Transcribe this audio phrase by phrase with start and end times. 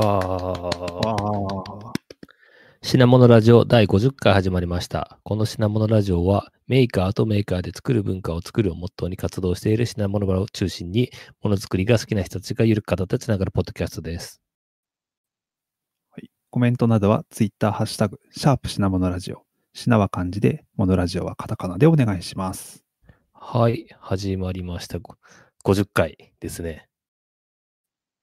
[0.00, 1.92] わああ。
[2.82, 5.18] 品物ラジオ第50回始まりました。
[5.22, 11.10] この品物ラジオはメーカーとメーカーで作る文化を作るをモットーに活動している品物を中心に
[11.42, 14.40] ものづくりが好きな人たちがゆるく語ってつながるポッドキャストです。
[16.10, 16.30] はい。
[16.48, 19.42] コメントなどはツイッターハッシュタグ、シャープ品物ラジオ。
[19.74, 22.84] 品は漢字で、モノラジオはカタカナでお願いします。
[23.34, 24.98] はい、始まりました。
[24.98, 25.16] ご
[25.64, 26.89] 50回ですね。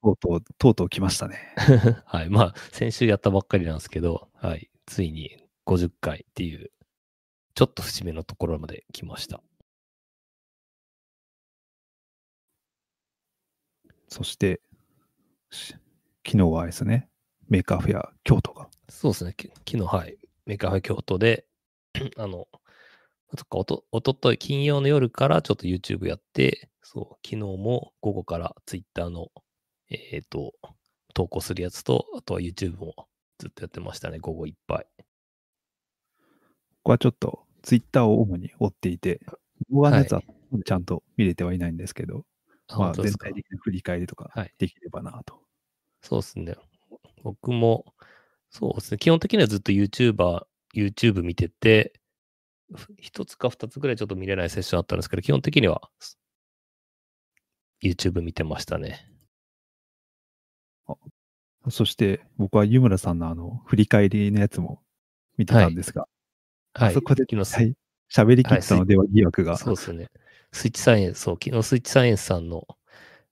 [0.03, 1.53] とうとう、とうとう来ましたね。
[2.05, 2.29] はい。
[2.29, 4.69] まあ、先週やったばっかりなんですけど、はい。
[4.85, 6.71] ついに50回っていう、
[7.55, 9.41] ちょっと節目のところまで来ました。
[14.09, 14.61] そして、
[15.51, 15.75] し
[16.25, 17.09] 昨日はあれですね、
[17.49, 18.69] メーカーフェア京都が。
[18.89, 19.33] そうですね。
[19.35, 20.17] き昨日、はい。
[20.45, 21.45] メーカーフェア京都で、
[22.17, 22.47] あの、
[23.37, 29.29] そっか、おと、おととい、金曜の夜からちょっと YouTube やって、そう、昨日も午後から Twitter の、
[29.89, 30.53] えっ、と、
[31.13, 32.93] 投稿するやつと、あとは YouTube も
[33.39, 34.87] ずっとやってましたね、午後いっぱい。
[34.97, 35.05] こ
[36.83, 39.19] こはちょっとツイッターを主に追っていて、
[39.71, 40.21] 動画のやつは
[40.65, 42.23] ちゃんと見れてはいないんですけど、
[42.67, 45.41] あまあ全体的な振り返りとかはいできればなと。
[46.01, 46.55] そうですね。
[47.23, 47.85] 僕も、
[48.49, 48.97] そうですね。
[48.97, 51.93] 基本的にはずっと YouTuber、YouTube 見てて、
[52.73, 55.89] ふ一つか二つぐらいちょっと見れないセッションあったんですけど、基本的には
[57.83, 59.16] YouTube 見てましたね。
[61.69, 64.81] そして僕は湯村さんのあの振り返りのやつも
[65.37, 66.07] 見てたんですが、
[66.73, 66.89] はい。
[66.89, 67.75] あそこではい。
[68.09, 70.09] 喋りきったのでは疑惑が、そうですね。
[70.51, 72.65] スイッチサイエンス、そう、昨日スイッチサイエンスさんの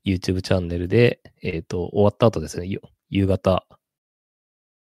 [0.04, 3.66] YouTube チャンネルで、えっ、と、終わった後ですね、ゆ夕方、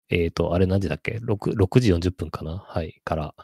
[0.08, 2.58] えっ、と、あれ何時だっけ？6, ?6 時40分かな？
[2.66, 3.34] はい、から、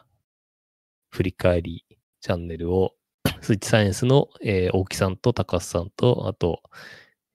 [1.09, 1.85] 振り返り
[2.19, 2.93] チャンネルを、
[3.41, 6.61] スイッチサイエンスの、えー大木さんと高須さんと、あと、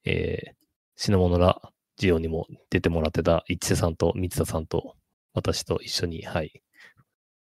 [0.05, 0.53] えー、
[0.95, 1.59] 品物ラ
[1.97, 4.95] ジオにも出てもらってた一瀬さんと三田さんと、
[5.33, 6.63] 私と一緒に、はい、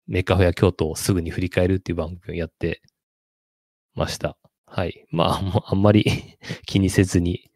[0.07, 2.83] メーカーフェア京都をすぐに振り返るっていう番組をやって
[3.95, 4.37] ました。
[4.67, 5.07] はい。
[5.11, 6.05] まあ、あんまり
[6.67, 7.51] 気にせずに、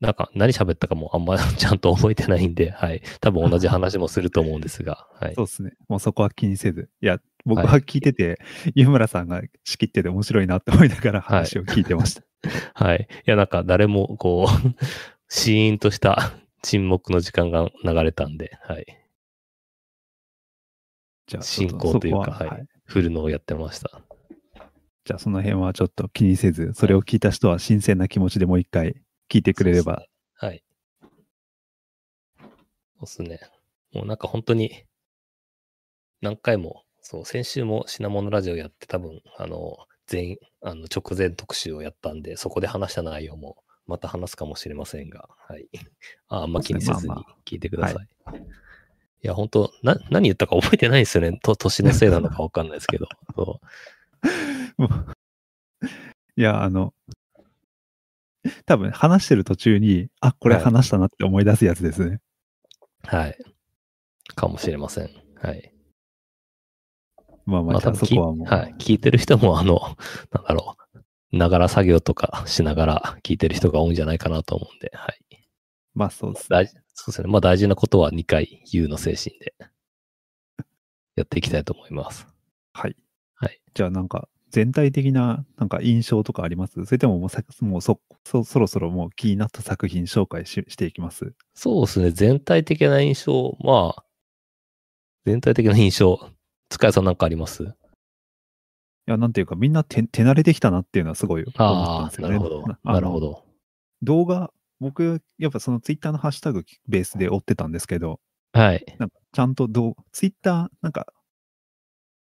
[0.00, 3.02] なんか何喋ったかもあんま ちゃんと覚えてないんで、はい。
[3.20, 5.44] 多分同じ話もすると思うんですが、はいそ。
[5.44, 5.72] うですね。
[5.88, 6.90] もうそこは気にせず。
[7.00, 8.40] いや、僕はいは聞いてて、
[8.74, 12.22] 湯村さんが仕切ってて面白いなって思いながら話を聞いてました。
[12.22, 12.31] はい。
[13.00, 14.84] いや、なんか誰もこう、
[15.28, 16.32] シーンとした
[16.62, 18.86] 沈黙の時間が流れたんで、はい。
[21.26, 22.66] じゃあ、進行というか、そこはい。
[22.84, 24.02] 振るのをやってました。
[25.04, 30.00] じゃあ、その辺はちょっと気にせず、それを聞いた人は新鮮な気持ちでもう一回聞いてくれれば。
[30.00, 30.08] ね。
[30.34, 30.64] はい。
[32.38, 32.44] そ
[33.00, 33.40] うっすね。
[33.92, 34.84] もうなんか本当に、
[36.20, 39.76] 何回も、そう、先週も品物ラジオやって多分、あの、
[40.06, 45.68] 全、あの、直前特集をやったんで、そこで話した内容もまた話すかもしれませんが、はい。
[46.28, 48.08] ああんま気にせずにまあま聞いてください。
[49.24, 51.38] いや、本当な、何言ったか覚えてないんですよね。
[51.42, 53.06] と、 年のせいなのかわかんないですけど。
[53.34, 53.66] そう。
[56.36, 56.92] いや、あの、
[58.66, 62.20] 多分話してる途中に、あ、これはい話したなって思い出すやつですね。
[63.04, 63.38] はい。
[64.34, 65.10] かもしれません。
[65.36, 65.71] はい。
[67.46, 68.46] まあまあ、まあそこはもう。
[68.46, 68.74] はい。
[68.78, 69.96] 聞いてる人も、あの、
[70.32, 70.76] なんだろ
[71.32, 75.48] う、ながら作業とかしながら聞いてる人が多いんじゃないかなと思うんで、はい。
[75.94, 76.46] まあそうですね。
[76.50, 77.28] 大事、そうですね。
[77.28, 79.54] まあ大事なことは2回言うの精神で、
[81.16, 82.26] やっていきたいと思います。
[82.72, 82.96] はい。
[83.34, 83.60] はい。
[83.74, 86.84] じゃあなんか、全体的ななんか印象とかあります？
[86.84, 91.32] それとももうさもうそそそろそろもう気になった作品紹介ししていきます？
[91.54, 92.10] そうですね。
[92.10, 94.04] 全体的な印象、まあ、
[95.24, 96.30] 全体的な印象、
[96.72, 97.64] 塚谷さんなんかあります？
[97.64, 97.66] い
[99.06, 102.38] や、なんていうか、みんな手手慣れてきたなっていうのはすごい思ったんああ、ですよね。
[102.38, 102.64] なるほど。
[102.84, 103.44] なるほど。
[104.02, 108.20] 動画、僕、やっぱそのツイッターのハッシュタグベースで追ってたんですけど、
[108.52, 108.84] はい。
[108.98, 111.06] なんかちゃんと動ツイッター、なんか、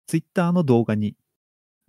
[0.07, 1.15] ツイッターの動画に、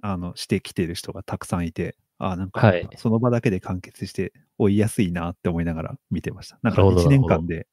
[0.02, 6.58] あの、してきてる人がたくさんいて、ああ、なんかはい、その場だけで完結して追いやすいなって思いながら見てました。
[6.62, 7.66] なんかなるほど1年間で、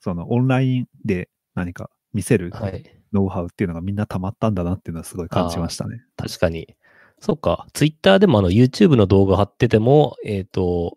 [0.00, 2.99] そのオンラインで何か見せるはい。
[3.12, 6.02] ノウハウっていうのがみんな溜まったんだなっていうのはすごい感じましたね。
[6.16, 6.76] 確かに。
[7.20, 7.66] そうか。
[7.74, 10.96] ツイッターでもあの YouTube の動画貼ってても、えっ、と、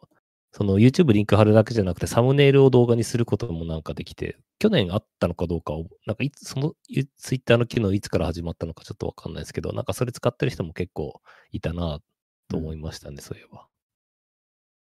[0.52, 6.74] その YouTube リンク貼るだけじゃなくてサムネイルを動画にすることもなんかできて、去年あったのかどうかを、なんかいつ、その
[7.18, 11.22] ツイッターの機能いつから始まったのかちょっとわかんないですけど、なんかそれ使ってる人も結構
[11.52, 12.00] いたな
[12.50, 13.68] と思いましたね、そういえば。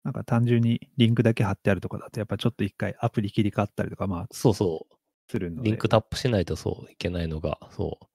[0.03, 4.95] なんか単純にリンクだけ貼ってあるとかだと、やっぱちょっと一回アプリ切り替わったりとか、まあ、そうそう。
[5.29, 5.71] するので。
[5.71, 8.07] リンクタップしないとそういけないのが、そう。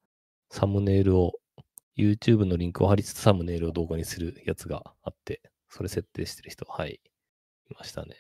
[0.50, 1.34] サムネイルを、
[1.98, 7.00] YouTube のリンクを貼りつつサムネイルを動画にするやつがあって、それ設定してる人、はい、
[7.70, 8.16] いましたね。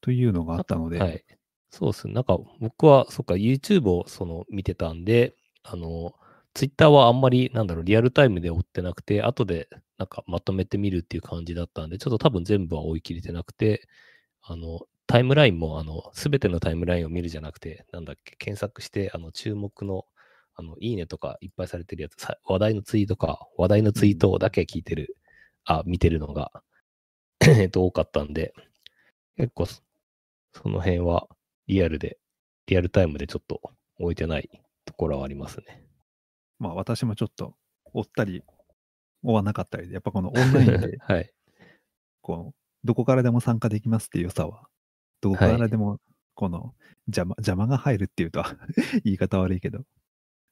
[0.00, 1.24] というのがあったので、はい。
[1.70, 2.14] そうですね。
[2.14, 6.14] なんか僕は、そっか、YouTube をその見てたんで、あの、
[6.54, 13.88] Twitter はあんまり、なんだろう、リアルタイムで追ってなくて、後でなんかまとめてみるっていう感じだったんで、ちょっと多分全部は追い切れてなくて、
[14.42, 14.80] あの、
[15.12, 20.06] タイムラインも、あの、すべてのタイムラインを見るじゃなくて、なんだっけ、検索して、あの、注目の、
[20.54, 25.18] あの、いいねとかいっぱいされてるやつ、さ話題のツイートか、話題のツイートだけ聞いてる、
[25.66, 26.50] あ、見てるのが、
[27.46, 28.54] えっと、多かったんで、
[29.36, 29.82] 結構そ、
[30.54, 31.28] その辺は
[31.66, 32.18] リアルで、
[32.66, 33.60] リアルタイムでちょっと
[33.98, 34.48] 置いてない
[34.86, 35.84] ところはありますね。
[36.58, 37.54] まあ私もちょっと
[37.92, 38.44] 追ったり
[39.22, 41.30] 追わなかったりで、やっぱこのオンラインで、 はい。
[42.22, 44.68] こう、どこからでも参加できますっていう良さは、
[45.22, 45.98] どこからでも、
[46.34, 46.74] この
[47.06, 48.44] 邪魔、邪魔が入るっていうと
[49.04, 49.84] 言い方悪いけど、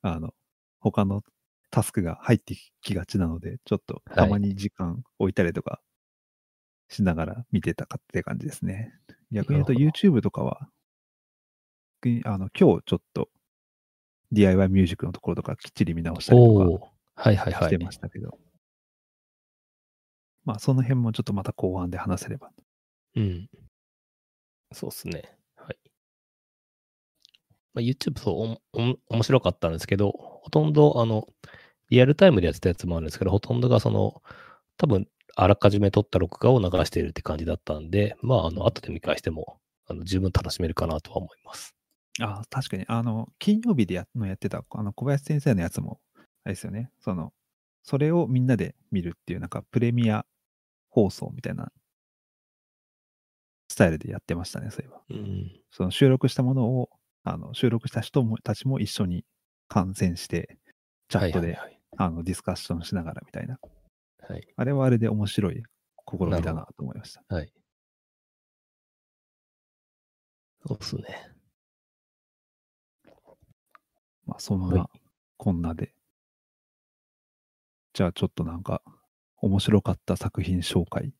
[0.01, 0.33] あの、
[0.79, 1.23] 他の
[1.71, 5.83] タスクが入ってきがちなので、ちょっとたまに時間置いたりとか
[6.89, 8.95] しながら見てたかって感じですね。
[9.33, 10.71] 逆に言うと YouTube とかは、
[12.25, 13.29] あの、今日ちょっと
[14.33, 17.85] DIY ミュージックのところとかきっちり見直したりとか、はいはいはいして。
[17.85, 18.39] ましたけど。
[20.45, 22.51] まあ、その辺もちょっとまた後半で話せれば。
[23.17, 23.49] うん。
[24.73, 25.37] そうですね。
[25.57, 25.79] はい。
[27.75, 28.61] まあ、YouTube そうおも、
[29.09, 30.11] お面白かったんですけど、
[30.43, 31.27] ほとんど、あの、
[31.91, 34.23] リアルタイムでやってたやつもあるんですけど、ほとんどがその、
[34.79, 35.07] 多分、
[35.37, 41.75] あらかじめ撮った録画を流しているって感じだったんで、まあ、あの、後で見返しても、あの、十分楽しめるかなとは思います。
[42.21, 46.01] ああ、確かに、あの、金曜日でやのやってた、あの、小林先生のやつも、
[46.45, 46.91] あれですよね。
[47.01, 47.33] その、
[47.85, 50.27] それをみんなで見るっていう、なんか、プレミア
[50.91, 51.73] 放送みたいな、
[53.71, 55.01] スタイルでやってましたね、そういえば。
[55.11, 55.53] うん。
[55.71, 56.91] その収録したものを、
[57.23, 59.25] あの、収録した人もたちも一緒に
[59.69, 60.59] 観戦して、
[61.09, 61.57] チャットで、
[61.97, 63.61] あの、ディスカッションしながらみたいな。
[64.19, 64.33] はい。
[64.33, 64.49] はい。
[64.57, 65.63] あれはあれで面白い
[66.05, 67.23] 試みだなと思いました。
[67.33, 67.53] はい。
[70.67, 71.31] そうですね。
[74.27, 74.91] まあ、そんはいな、
[75.37, 75.95] こんなで。
[77.93, 78.83] じゃあ、ちょっとなんか、
[79.37, 81.13] 面白かった作品紹介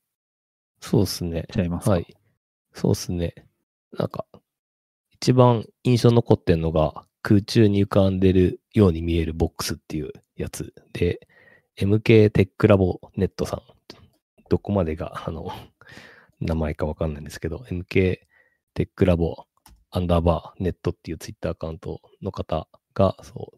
[0.81, 1.47] そうですね。
[1.49, 1.93] しちゃいますか。
[1.93, 2.17] はい。
[2.73, 3.35] そうですね。
[3.93, 4.25] なんか、
[5.11, 11.29] 一番印象残ってんのが、空中に浮かんでるように見えるボックスっていうやつで、
[11.77, 13.63] MK テックラボネットさん、
[14.49, 15.51] どこまでが、 あの、
[16.41, 18.21] 名前かわかんないんですけど、MK
[18.75, 19.47] テックラボ
[19.91, 23.53] アンダーバーネットっていうツイッターアカウントの方が、そ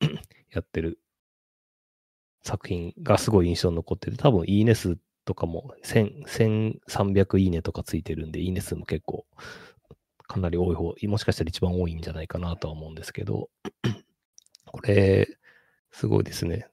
[0.00, 0.04] う、
[0.50, 0.98] やってる
[2.42, 4.98] 作品がすごい印象に残ってて、多分いいね数
[5.28, 6.24] とかも1000
[6.86, 9.26] 1300いいねとかついてるんで、いいね数も結構
[10.26, 13.50] かなり多い方、もしかしたら一番多いんじゃないかなとは思うんですけど、
[14.64, 15.28] これ、
[15.90, 16.66] すごいですね。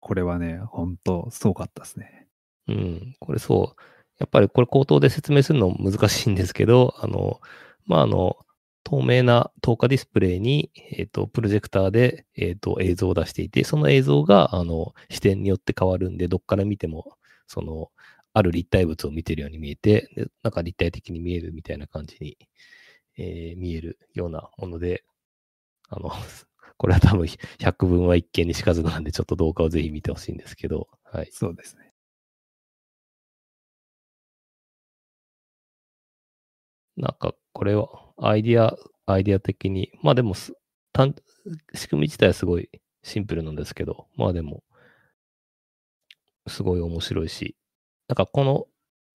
[0.00, 2.26] これはね、本当すごかったですね。
[2.66, 3.82] うん、これそう。
[4.18, 7.40] やっぱりこれ口頭で説明するの難しいんですけど、あの、
[7.86, 8.38] まあ、あの、
[8.82, 17.16] 透明な透過ディスプレイに、えっ、と、プロジェクターで、えっ、と、映像を出していて、その映像が、あの、視点によって変わるんで、どっから見ても、
[17.50, 17.90] その、
[18.34, 22.38] ある立体物を見てるように見えて、でなんか立体的に見えるみたいな感じに、
[23.18, 25.04] えー見えるようなもので、
[25.90, 26.10] あの、
[26.78, 31.28] これは多分100分は一見にしかずなんで、ちょっと動画をぜひ見てほしいんですけど、はい。
[31.32, 31.92] そうですね。
[36.96, 37.88] なんか、これは、
[38.18, 38.76] アイディア、
[39.06, 40.34] アイディア的に、まあでも
[41.74, 42.68] 仕組み自体はすごい
[43.02, 44.62] シンプルなんですけど、まあでも、
[46.46, 47.56] すごい面白いし、
[48.08, 48.66] なんかこの、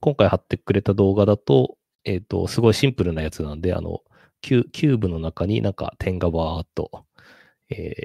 [0.01, 4.01] 今回貼ってくれた動画だと、えっ、と、すごいシンプルなやつなんで、あの、
[4.41, 7.05] キュキューブの中になんか点がバーっと、
[7.69, 7.95] え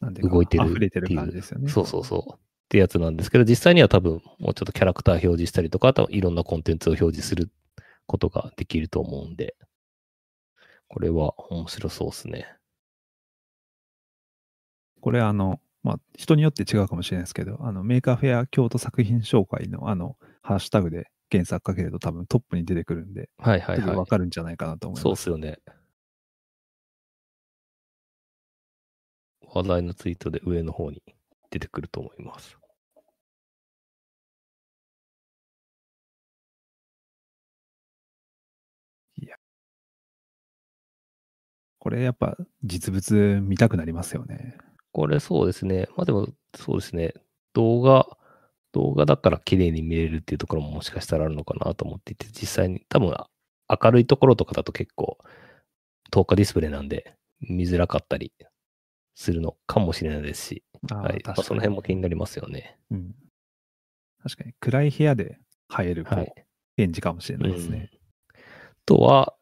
[0.00, 1.68] なんで動いてる溢れてる感じですよね。
[1.68, 2.34] そうそうそう。
[2.34, 7.50] ってやつなんですけど、実際には多分、もうちょっとキャラクター表示したりとか、あといろんなコンテンツを表示する
[8.06, 9.56] ことができると思うんで、
[10.88, 12.46] これは面白そうですね。
[15.00, 24.06] これあの、まあ、人によって違うかもしれないですけど、あの、メーカーフェア京都作品紹介のあの、ハッシュタグで検索かけると多分トップに出てくるんで、はいはいはい。
[24.06, 25.02] かるんじゃないかなと思います。
[25.02, 25.58] そうっすよね。
[29.46, 31.02] 話題のツイートで上の方に
[31.50, 32.58] 出てくると思います。
[41.84, 44.56] これやっぱ実物見たくなりますよね。
[44.94, 45.88] これそうですね。
[45.96, 47.14] まあでも、そうですね。
[47.52, 48.06] 動画、
[48.70, 53.12] 動画だから綺麗に見れるっていうところももしかしたらあるのかなと思っていて、実際に多分
[53.68, 55.18] 明るいところとかだと結構、
[56.12, 58.32] 透過ディスプレイなんで見づらかったり
[59.16, 61.20] するのかもしれないですし、あはい。
[61.26, 62.78] まあ、その辺も気になりますよね。
[62.92, 63.16] うん。
[64.22, 65.40] 確かに暗い部屋で
[65.76, 66.04] 映える。
[66.76, 67.90] 展示かもしれないですね。
[68.32, 68.36] あ
[68.86, 69.34] とは、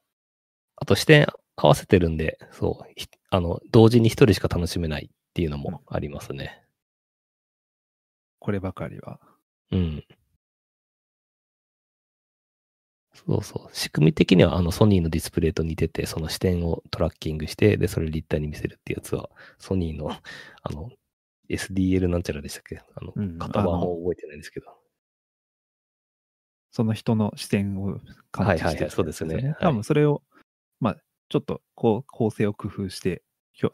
[0.76, 6.62] あと視点合わせてるんで、そう、ひあの、同時に一人しか楽しめないっていうのもありますね。
[8.38, 9.18] こればかりは。
[9.70, 10.04] うん。
[13.14, 13.74] そうそう。
[13.74, 20.10] 仕組み的にはあのソニーのディスプレイと似てて、その視点をトラッキングして、で、それ立体に見せるってやつは、ソニーの、
[20.62, 20.90] あの、
[21.48, 22.82] SDL なんちゃらでしたっけ？
[22.94, 24.66] あの、うん型番覚えてないんですけど。
[26.70, 30.22] その人の視点を感知してはいはいはいそうですねはい多分それを、
[30.80, 30.96] まあ、
[31.28, 33.22] ちょっとこう構成を工夫して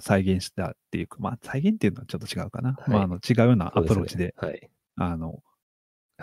[0.00, 2.73] 再現したっていうか、まあ、再現っていうのはちょっと違うかな。
[2.73, 4.70] はいまあ、あの違うようなアプローチで、はい。
[4.97, 5.42] あの、はい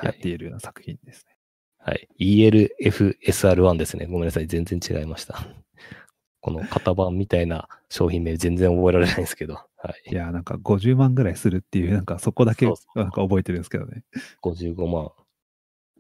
[0.04, 1.38] やっているような作品ですね。
[1.78, 2.10] はい。
[2.20, 4.08] ELFSR1 ですね。
[4.08, 4.48] ごめんなさい。
[4.48, 5.48] 全然違いました。
[6.42, 9.56] この型番みたいな商品名全然覚えられないんですけど。
[9.78, 10.12] はい。
[10.12, 14.04] いや、なんか50万ぐらいするっていう、なんかそこだけそうそうなんか覚えてるんですけどね。
[14.42, 15.12] 55万。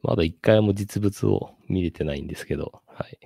[0.03, 2.81] まだ一回も実物を見れてないんですけど。
[2.87, 3.17] はい。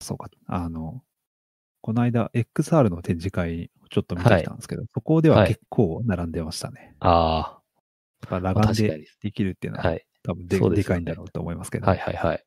[0.00, 0.30] そうか。
[0.46, 1.02] あの、
[1.80, 6.94] この間 XR の展示会ちょっと見てきたんですけど、そこでははい結構並んでましたね。
[7.00, 7.58] あ
[8.30, 9.08] まあ、あ、裸眼確かにで。
[9.22, 10.04] できるっていうのは、はい。
[10.22, 11.86] 多分でねでかいんだろうと思いますけど。
[11.86, 12.44] はいはいはい。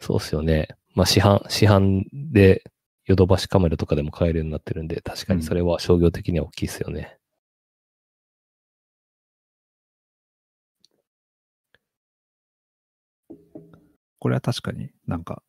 [0.00, 0.68] そうっすよね。
[0.94, 2.62] まあ市販、市販で
[3.06, 7.18] ヨドバシカメラとかでも買えるようになってるんで、確かにそれは商業的には大きいですよね。
[14.18, 15.42] これは確かになんか、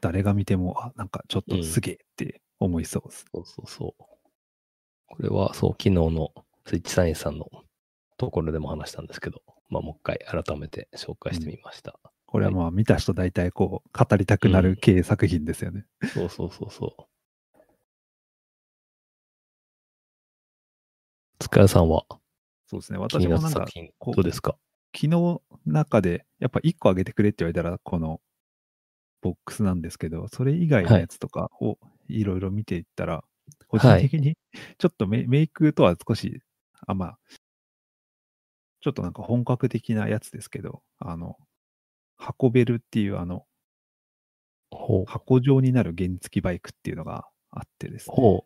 [0.00, 3.24] 誰が見ても、あ、なんかちょっとすげえって思いそうです。
[3.32, 4.04] そうそうそう。
[5.06, 6.32] これはそう、昨日の
[6.66, 7.48] スイッチサイエンスさんの
[8.16, 11.98] ところでも話したんですけど、まあもう一回改めて紹介してみました。
[12.26, 15.86] これはまあ見た人大体こう、語りたくなる系作品ですよね。
[16.12, 17.04] そうそうそうそう。
[21.40, 22.04] 塚谷さんは？
[22.66, 22.98] そうですね。
[22.98, 24.56] 私もなんかどうですか？
[24.94, 28.20] 昨日中で、やっぱ1個あげてくれって言われたら、この
[29.20, 33.24] ボックスなんですけど、それ以外のやつとかをいろいろ見ていったら、
[33.68, 34.36] 個人的に
[34.78, 36.42] ちょっとメ,、メイクとは少し、
[36.86, 37.18] あ、まあ、
[38.80, 41.36] ちょっとなんか本格的なやつですけど、あの、
[42.40, 43.44] 運べるっていうあの。
[45.06, 48.16] 箱状になる原付バイクっていうのがあってですね。
[48.16, 48.44] こ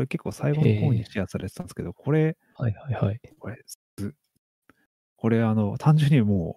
[0.00, 3.20] れ結構最後の方にシェアされてたんですけど、これ、はいはいはい。
[3.38, 4.14] これ、す
[5.16, 6.56] これあの、単純にも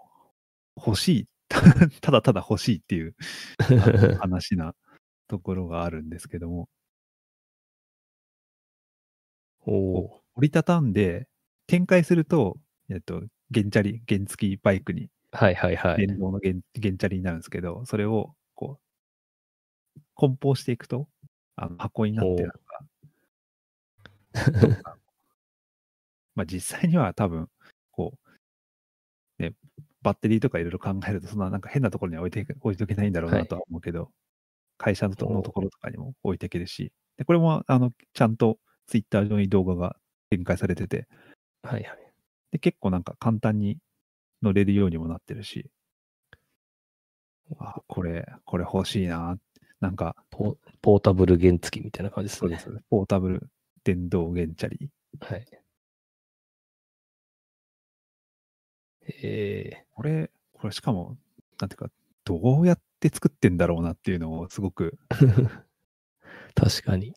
[0.75, 1.27] う欲しい。
[2.01, 3.15] ただただ欲しいっていう
[4.19, 4.75] 話な
[5.27, 6.69] ところがあるんですけども、
[9.59, 11.27] ほ折りたたんで
[11.67, 12.57] 展開すると、
[12.89, 13.21] えっと、
[13.53, 15.09] 原チャリ、原付バイクに、う。
[15.31, 16.07] はいはいはい。
[16.07, 18.79] 電動の原原チャリになるんですけど、それをこ
[19.97, 21.07] う、梱包していくと、
[21.55, 22.59] あの箱になってなんか、
[26.35, 27.49] まあ実際には多分、
[30.07, 34.09] バッテリーとかいろいろ考えると、そんななんか変なところには置いて置いとけないんだろうはないとは思うけど、
[34.77, 39.97] 会社のとほうのところとかにも置いていけるし、でこれもあのちゃんとツイッター上に動画が
[40.29, 41.09] 展開されてて、
[41.61, 41.97] はいはい。
[42.53, 43.79] で結構なんか簡単に
[44.41, 45.69] 乗れるようにもなってるし、
[47.59, 49.37] あ、これ、これ欲しいな。
[49.79, 52.57] なんか、ポポータブル原付みたいな感じですね。
[52.57, 52.85] そうです。
[52.89, 53.49] ポータブル
[53.83, 54.89] 電動原チャリ。
[55.19, 55.45] はい。
[59.07, 61.17] えこれ、これしかも、
[61.59, 61.89] なんていうか、
[62.23, 65.63] どうやって作ってんだろうなっていうのをすごく、ー、
[66.55, 67.15] 確かに。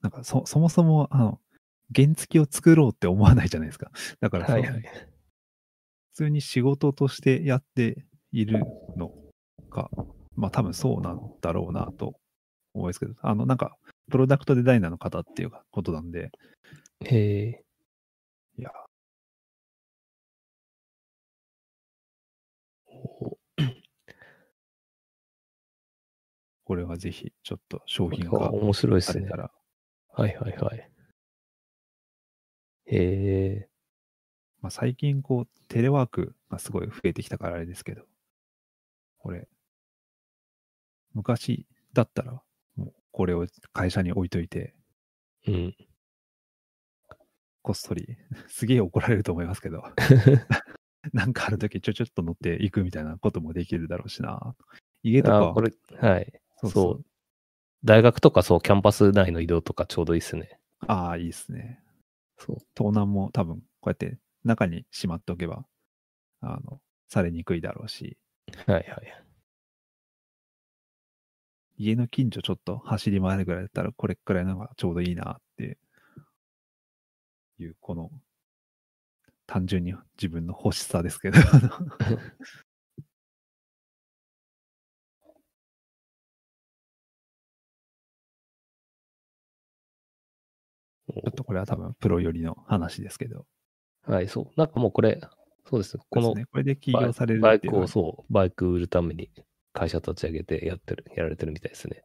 [0.00, 1.40] なんかそ、そもそも、あの、
[1.94, 3.90] 原付を作ろうって思わないじゃないですか。
[4.20, 4.82] だからはいはい。
[6.12, 8.64] 普通に仕事としてやっている
[8.96, 9.12] の
[9.70, 9.90] か、
[10.36, 12.14] まあ多分そうなんだろうなと
[12.74, 13.76] 思いますけど、あの、なんか、
[14.10, 16.30] プロダクトデザイナーの方っていうことなんで、
[17.04, 17.62] え
[18.58, 18.70] いや、
[26.70, 30.90] これはぜひ、ちょっと商品化面白いですねはいはいはい。
[32.86, 33.66] え
[34.62, 38.04] まあ、最近こう、テレワークがすごい増えてきたからあれですけど、
[39.18, 39.48] これ、
[41.12, 42.40] 昔だったら、
[42.76, 45.74] もうこれを会社に置いといて、ー、うん。
[47.62, 49.82] こっそり、 すげえ怒られると思いますけど、
[51.12, 54.54] なんかあるときちょちょっと乗っていくみたいなこともできるだろうしな。
[55.02, 56.40] 家とか、あこれ、はい。
[56.60, 57.04] そうそそうう。
[57.84, 60.60] 大学とかそう、キャンパス内の移動とかちょうどいいっすね。
[60.86, 61.80] ああ、いいですね。
[62.38, 62.56] そう。
[62.74, 65.64] 盗難も多分、こうやって中にしまっておけば、
[66.40, 68.18] あの、されにくいだろうし、
[68.66, 69.24] はいはい。
[71.78, 75.78] 家の近所ちょっと走り回るぐらいだったら、これくらいのがちょうどいいなって
[77.58, 78.10] いう、この
[79.46, 81.38] 単純に自分の欲しさですけど、
[91.12, 93.46] ちょっとこれは多分プロ寄りの話ですけど、
[94.06, 94.46] はい、そう。
[94.56, 95.20] なんかもうこれ、
[95.68, 95.98] そうです。
[96.08, 99.30] このね、これで起業されるバイクをそう、バイク売るために
[99.72, 102.02] 会社立ち上げてやってる、やられてるみたいですね。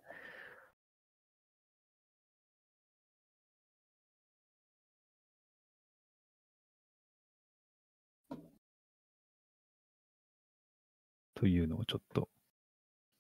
[11.36, 12.30] というのをちょっと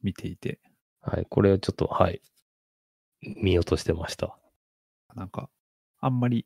[0.01, 0.59] 見ていて、
[1.01, 2.21] はい、これをちょっと、はい、
[3.21, 4.37] 見落としてました。
[5.15, 5.49] なんか、
[6.05, 6.45] あんまり、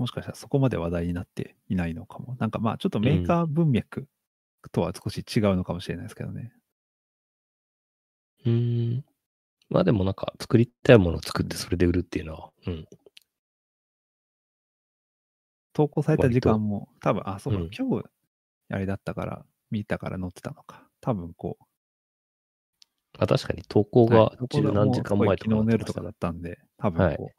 [0.00, 2.34] もしかしたらそこまで話題になっていないのかも。
[2.40, 4.08] なんかまあ、ちょっとメーカー文脈
[4.72, 6.52] とは少し違うのかもしれないですけどね。
[8.44, 9.04] うーん。
[9.68, 12.88] まあでもなんか作りたいものを作ってそれで売るっていうのは、うん。
[15.72, 18.04] 投稿された時間も、多分、あ、そうか、うん今日、
[18.70, 20.88] あれだったから、見たから載ってたのか。
[21.00, 21.64] 多分こう、
[23.20, 27.34] あ確かに投稿が十何時間前とかもうすごい昨日の夜とかだったんで、多分こう、はい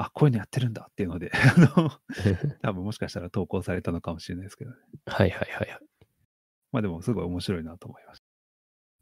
[0.00, 1.90] あ、こういうのやってるんだっていうので、 あの、
[2.62, 4.76] 多分もしかしたら投稿されたのかもしれないですけどね。
[5.06, 5.80] はいはいはいはい。
[6.70, 8.22] まあでも、すごい面白いなと思いまし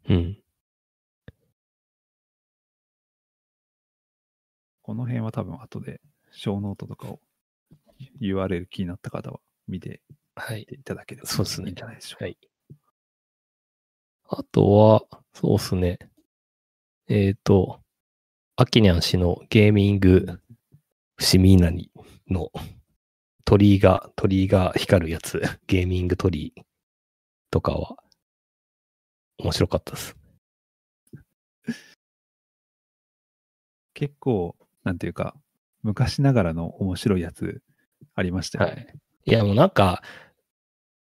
[0.09, 0.43] うん。
[4.81, 6.01] この辺は多分後で、
[6.31, 7.21] ショーノートとかを
[8.21, 10.01] URL 気になった方は見て
[10.35, 10.63] はい。
[10.63, 12.25] いただければそうですねいいんじゃないでしょうか。
[12.25, 12.39] はい。
[14.29, 15.99] あとは、そうですね。
[17.09, 17.83] えっ、と、
[18.57, 20.41] アキニャン氏のゲーミング
[21.19, 21.91] 伏見稲荷
[22.31, 22.51] の
[23.45, 26.55] 鳥居が、鳥居が光るやつ、 ゲーミング鳥居
[27.51, 27.97] とかは、
[29.39, 30.17] 面白かったです。
[33.95, 35.35] 結構、なんていうか、
[35.83, 37.63] 昔ながらの面白いやつ
[38.15, 38.95] ありましたよね。
[39.25, 40.03] いや、もうなんか、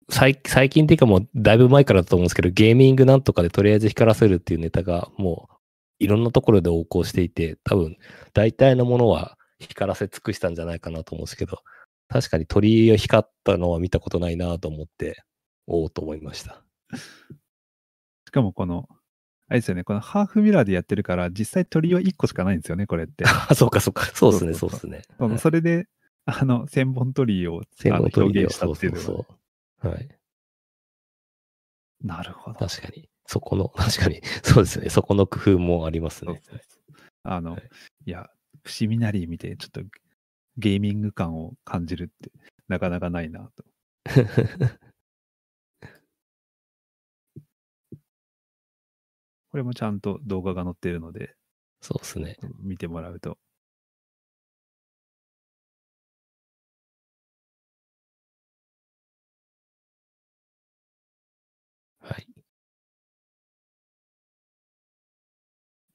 [0.10, 5.56] 最最近っていうかもうだいぶ前からだと思うんですけど、ゲーミングなんとかでとりあえず光らせるっていうネタがもう
[5.98, 7.98] いろんなところで横行していて、多分
[8.34, 11.60] 大体のものは光らせ尽くしたんじゃないかなと思うんですけど、
[12.08, 15.24] 確かに鳥居を光ったのは見たことないなと思って、
[15.68, 16.62] おおと思いました。
[18.28, 18.88] しかもこの、
[19.48, 23.24] あれですよね、このハーフミラーでやってるから、実際鳥は1個しかないんですよね、これって。
[23.50, 24.06] あ、そうかそうか。
[24.06, 25.02] そうですね、そそうですね。
[25.18, 25.88] そのそれで、
[26.26, 29.26] あの、千本鳥居を千あの本鳥居を表現したっていうのがそう
[29.82, 29.92] そう。
[29.92, 30.10] はい。
[32.02, 32.60] なるほど。
[32.60, 33.10] 確かに。
[33.28, 34.90] そこの、確かに、そうですね。
[34.90, 36.42] そこの工夫もありますね。
[36.44, 37.70] そうそうそうあの、はい
[38.06, 38.30] い、や、
[38.66, 39.82] 伏見なり見て、ちょっと
[40.58, 42.32] ゲーミング感を感じるって、
[42.68, 43.66] なかなかないなと。
[49.52, 51.36] これもちゃんと動画が載っているので、
[51.82, 52.38] そうですね。
[52.60, 53.38] 見てもらうと。
[62.00, 62.28] はい。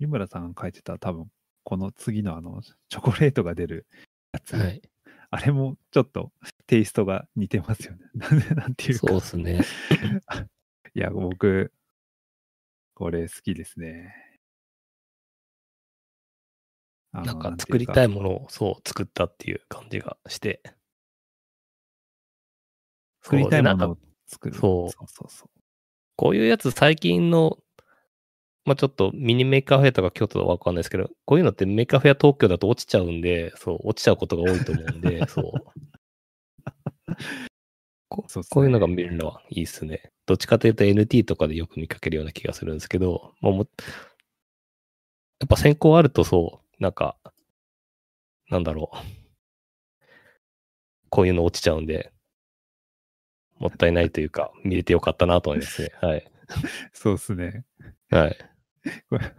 [0.01, 1.31] 湯村さんが書いてた多分、
[1.71, 3.87] この次のあの、チョコレートが出る
[4.33, 4.83] やつ、はい。
[5.31, 6.33] あれもちょっと
[6.67, 8.01] テイストが似てますよね。
[8.57, 9.07] なんていうか。
[9.07, 9.61] そうですね。
[10.95, 11.73] いや、僕、
[12.95, 14.13] これ好きですね。
[17.13, 20.61] なんか作りたいものをそう作ったっていう感じがして。
[23.23, 24.57] 作りたいものを作る。
[24.57, 25.51] そうそうそうそう。
[26.17, 27.59] こういうやつ最近の、
[28.65, 35.81] まあちょっとミニメーカーフェアとか京都はわかんないですけど、こういうのってメーカーフェア東京だと落ちちゃうんで、そう、落ちちゃうことが多いと思うんで、 そう。
[38.09, 40.11] こそうねこういうのが見るのはいいっすね。
[40.27, 43.67] どっちかというと NT とかでよく見かけるような気がするんですけど、もうも
[45.41, 47.17] やっぱ先行あるとそう、なんか、
[48.51, 48.97] なんだろう。
[51.09, 52.13] こういうの落ちちゃうんで、
[53.59, 55.91] もったいないというか、見れてよかったなと思いますね。
[56.01, 56.31] はい。
[56.93, 57.65] そうですね。
[58.11, 58.50] はい。
[59.09, 59.35] これ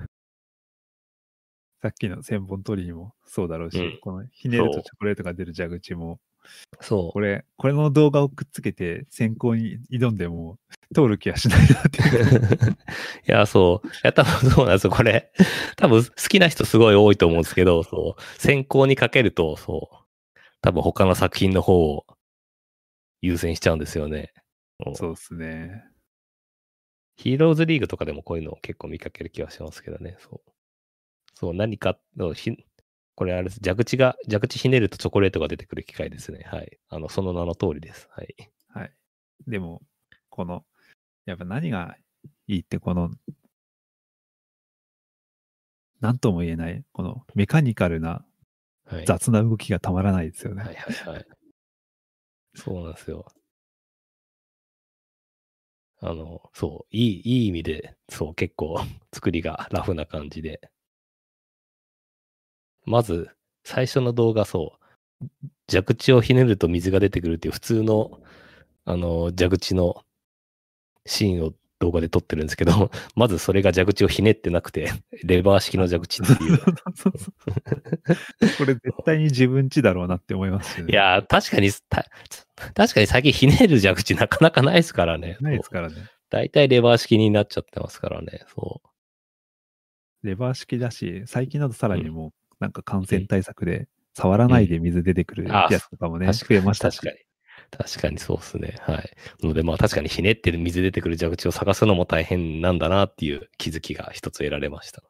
[1.82, 6.20] さっきの千本鳥居もそうだろうし、うんこのひねるとチョコレートが出る蛇口も、
[6.80, 7.20] そうこ。
[7.22, 10.58] れ、これの動画をくっつけて選考に挑んでも
[10.94, 12.00] 通る気はしないなって
[13.28, 13.88] いや、そう。
[13.88, 14.92] いや、多分そうなんですよ。
[14.92, 15.32] これ、
[15.76, 18.22] 多分好きな人すごい多いと思うんですけど、そう。
[18.40, 19.98] 先行にかけると、そう。
[20.62, 22.06] 多分他の作品の方を
[23.22, 24.34] 優先しちゃうんですよね。
[24.86, 25.91] うんそうですね。
[27.16, 30.18] ヒーローズリーグとかでもこういうのを結構見かける気はしますけどね。
[30.20, 30.52] そう。
[31.36, 32.52] そう、何かのひ、
[33.16, 33.60] これあれです。
[33.64, 36.46] 蛇口が、蛇口ひねるとチョコレートが出てくる機械ですね。
[36.46, 36.80] はい。
[36.90, 38.08] あの、その名の通りです。
[38.12, 38.36] はい。
[38.74, 38.92] はい。
[39.48, 39.82] でも、
[40.30, 40.66] この、
[41.26, 41.98] やっぱ何が
[42.48, 43.12] いいって、この、
[46.00, 48.26] なんとも言えない、このメカニカルな
[48.92, 49.06] はい。
[49.06, 50.64] 雑な動きがたまらないですよね。
[50.64, 51.26] はいはいはい。
[52.56, 53.26] そうなんですよ。
[56.02, 58.78] あの、そう、いい、いい意味で、そう、結構
[59.14, 60.70] 作りがラフな感じで。
[62.86, 63.30] まず、
[63.64, 64.86] 最初の動画、そう、
[65.72, 68.22] 蛇口をひねると水が出てくるっていう普通の、
[68.86, 70.06] あの、蛇口の
[71.06, 74.92] シーンを動画で撮ってるんですけど、 まずそれが蛇口をひねってなくて、
[75.26, 76.60] レバー式の蛇口っていう。
[76.60, 76.66] こ
[78.66, 80.94] れ絶対に自分家だろうなって思いますよね。
[80.94, 82.06] いやー、確かに、た
[82.76, 85.38] 確かに最近ひねる蛇口なかなかないですからね。
[85.42, 85.96] ないですからね。
[86.30, 88.46] 大体レバー式になっちゃってますからね。
[88.54, 88.82] そ
[90.24, 96.82] レバー式だし、最近だとさらにもう、なんか感染対策で、触らないで水出てくるやつとかもね、うん増えましう。
[96.82, 97.26] たし確かに。
[97.72, 98.76] 確かにそうですね。
[98.82, 99.12] はい。
[99.44, 105.04] のでまあ確かにひねってる水出てくる蛇口を探すのも大変なんだなっていう気づきが一つ得られました。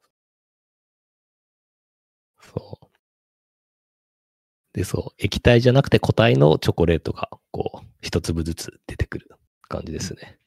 [2.39, 2.88] そう。
[4.74, 5.13] で、そう。
[5.17, 9.30] 液体じゃなくて固体のチョコレートが、こう、一粒ずつ出てくる
[9.67, 10.38] 感じですね。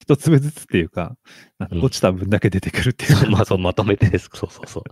[0.00, 1.16] 一粒ずつっていうか、
[1.58, 3.30] なんかうん落ちた分だけ出てくるっていう。
[3.30, 4.30] まあ、そう、まとめてです。
[4.34, 4.84] そうそうそう。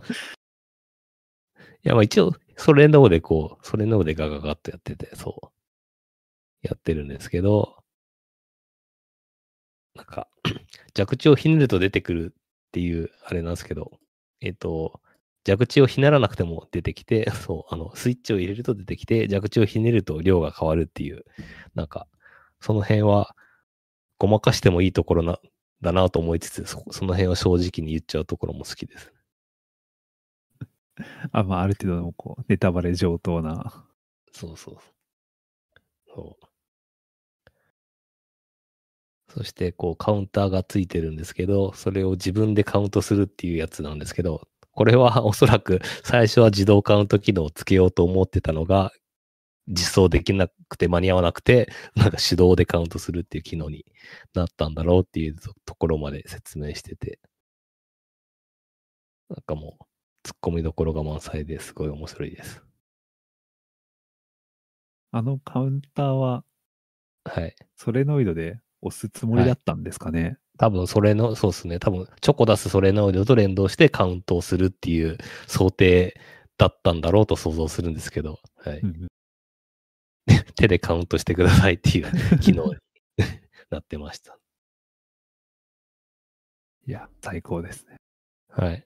[1.85, 5.58] いや、まあ一応、それの方でこう、それの方でガガガッとやってて、そう。
[6.63, 7.77] やってるんですけど、
[9.95, 10.29] なんか、
[10.97, 13.99] 蛇口をひねると出てくるっていう、あれなんですけど、
[14.41, 15.01] えっ、と、
[15.47, 21.25] 蛇口をひねらなくても出てきて、 そう、あの、スイッチを入れると出てきて、蛇口をひねると量が変わるっていう、
[21.75, 22.07] なんか、
[22.61, 23.35] その辺は、
[24.19, 25.39] ごまかしてもいいところな、
[25.81, 29.13] だなと思いつつ、そその辺は正直に言っちゃうところも好きです。
[31.33, 33.85] あ、まあ、ある程度のこう、ネタバレ上等な。
[34.33, 34.83] そうそうそう。
[34.85, 34.98] そう。
[39.39, 48.93] そして、こう、カウンターがついてるんですけど、それを自分でカウントするっていうやつなんですけど、これはおそらく 最初は自動カウント機能をつけようと思ってたのが、
[49.69, 53.87] 実装できなくて間に合わなくて、なんか手動でカウントするっていう機能に
[54.35, 57.21] なったんだろうっていうところまで説明してて、
[59.29, 59.85] なんかもう、
[60.29, 62.65] 突っ込みどころが満載ですごい面白いです。
[65.13, 66.45] あのカウンターは、
[67.25, 67.55] はい。
[67.77, 70.39] ソレノイドで押すつもりだったんですかね？
[70.59, 71.79] 多分それの、そうですね。
[71.79, 76.21] 多分チョコ出すそれノイドと連動してカウントをするっていう想定
[76.57, 78.83] だったんだろうと想像するんですけど、はい。
[80.57, 82.77] 手でカウントしてくださいっていう機能に
[83.71, 84.39] なってました。
[86.87, 87.97] いや、最高ですね。
[88.49, 88.85] はい。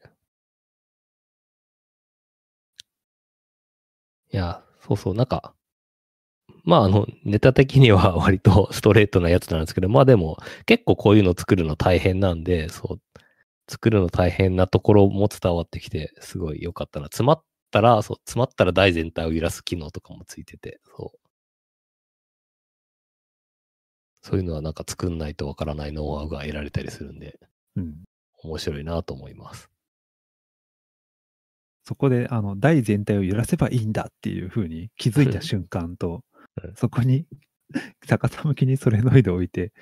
[4.32, 5.54] いや、そうそう、なんか、
[6.64, 13.20] まああの、ネタ的には割とストレートなやつなんですけど、まあでも結構こういうの作るの大変なんで、そう、
[13.68, 17.06] 作るの大変なところも伝わってきて、すごい良かったな。
[17.06, 21.18] 詰まったら、そう、詰まったら台全体を揺らす機能とかもついてて、そう。
[24.22, 27.40] そういうのはなんか作んないとわからないノウハウが得られたりするんで、
[27.76, 28.04] うん。
[28.44, 29.68] 面白いなと思います。
[31.84, 36.22] そこで、あの、台全体を揺らせばいいんだっていう風に気づいた瞬間とうん、
[36.76, 37.26] そこに
[38.06, 39.72] 逆さ向きにソレノイドを置いて、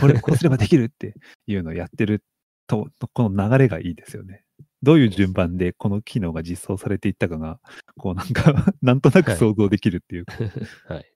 [0.00, 1.14] これこうすればできるって
[1.46, 2.22] いうのをやってる
[2.66, 4.44] と、この流れがいいですよね。
[4.82, 7.60] どういう順番でこの機能が実装されていったかが、
[7.98, 10.34] こうなんか、 なんとなく想像できるっていうか、
[10.88, 11.12] はい。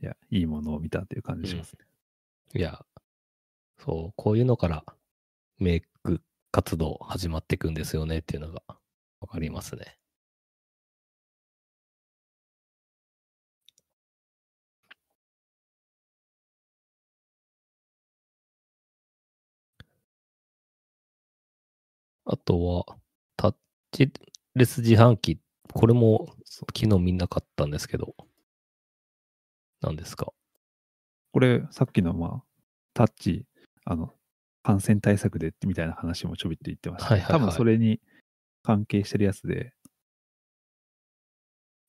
[0.00, 1.84] いや、いいものを見たっていう感じしますね。
[2.54, 2.84] いや、
[3.78, 4.84] そう、こういうのから
[5.58, 8.62] メイク活動始まっていくんですよねっていうのが
[9.20, 9.98] わかりますね。
[22.30, 22.96] あとは、
[23.36, 23.54] タッ
[23.90, 24.12] チ
[24.54, 25.40] レス自販機。
[25.72, 28.14] これも昨日見なかったんですけど、
[29.80, 30.34] 何ですか？
[31.32, 32.44] これ、さっきの、まあ、
[32.92, 33.46] タッチ、
[33.86, 34.14] あの、
[34.62, 37.14] 感染対策でみたいな話もちょびっと言ってました。
[37.14, 37.98] はいはいはい多分それに
[38.62, 39.72] 関係してるやつで、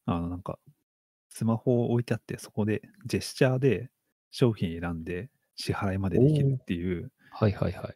[0.05, 0.57] あの、なんか、
[1.27, 3.89] スマホを置いてあって、そこでジェスチャーで
[4.31, 7.95] 商品選んで支払いまでできるっていう、はいはいはい。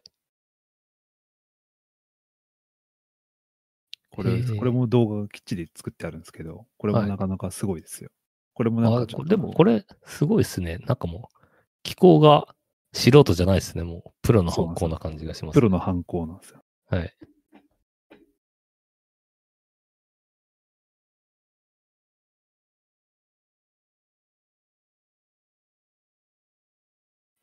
[4.14, 8.10] これ、へーこれも動画がきっちり作ってあるんですけど、これもはいなかなかすごいですよ。
[8.54, 10.78] これもなんあかでもこれ、すごいですね。
[10.86, 11.36] なんかもう、
[11.82, 12.54] 機構が
[12.92, 13.82] 素人じゃないですね。
[13.82, 15.54] もう、プロのそうな感じがします。
[15.54, 16.62] プロの犯行なんですよ。
[16.86, 17.14] はい。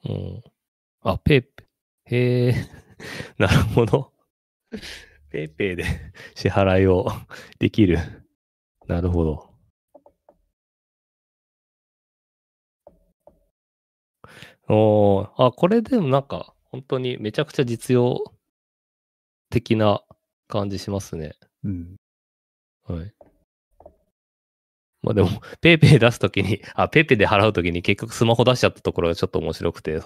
[0.06, 0.44] うん。
[1.02, 1.64] あ、ペイペ
[2.12, 2.16] イ。
[2.16, 2.56] へえ、
[3.38, 4.14] なるほど。
[5.32, 5.86] ペイペイで
[6.36, 7.08] 支払いを
[7.60, 7.98] できる。
[8.88, 9.50] なるほど。
[14.68, 18.24] おあ、これでもなんか、本当にめちゃくちゃ実用
[19.50, 20.02] 的な
[20.48, 21.34] 感じしますね。
[21.64, 21.96] うん。
[22.84, 23.14] はい。
[25.02, 25.30] まあでも、
[25.62, 30.00] PayPay出すときに、あ、 PayPayで払うときに結局スマホ出しちゃったところがちょっと面白くて、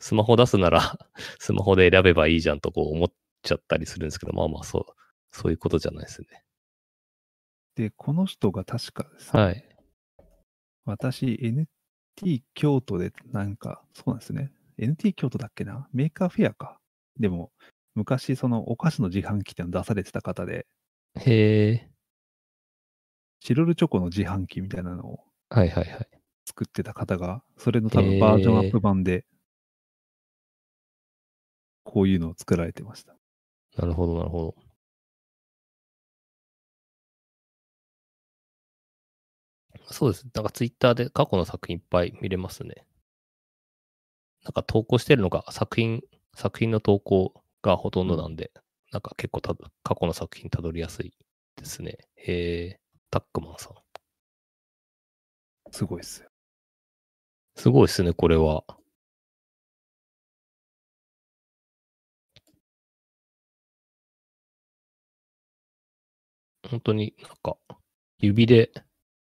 [0.00, 0.98] スマホ出すなら
[1.38, 3.12] スマホで選べばいいじゃんとこう思っ
[3.46, 4.84] ちゃったりするんですけど、まあまあそう、
[5.30, 6.44] そういうことじゃないですね。
[7.76, 9.64] で、この人が確かですね、はい。
[10.84, 11.38] 私、
[12.20, 14.52] NT 京都でなんか、そうなんですね。
[14.78, 15.88] NT 京都だっけな？
[15.92, 16.80] メーカーフェアか。
[17.18, 17.52] でも、
[17.94, 20.66] 昔、そのお菓子の自販機っていうの出されてた方で、
[21.16, 21.90] へえ。
[23.40, 26.08] チロルチョコの自販機みたいなのをはいはいはい。
[26.46, 29.24] 作ってた方が、それの多分バージョンアップ版で、
[31.84, 33.16] こういうのを作られてました。
[33.76, 34.54] なるほどなるほど。
[39.90, 40.26] そうです。
[40.34, 42.84] なんかツイッターで過去の作品いっぱい見れますね。
[44.44, 46.02] なんか投稿してるのが作品、
[46.34, 48.50] 作品の投稿がほとんどなんで、
[48.92, 51.12] なんか結構た過去の作品たどりやすい
[51.56, 51.98] ですね。
[52.16, 53.72] へえ、タックマンさん。
[55.70, 56.28] すごいっすよ。
[57.56, 58.62] すごいですね、これは。
[66.70, 67.56] 本当になんか、
[68.18, 68.72] 指で、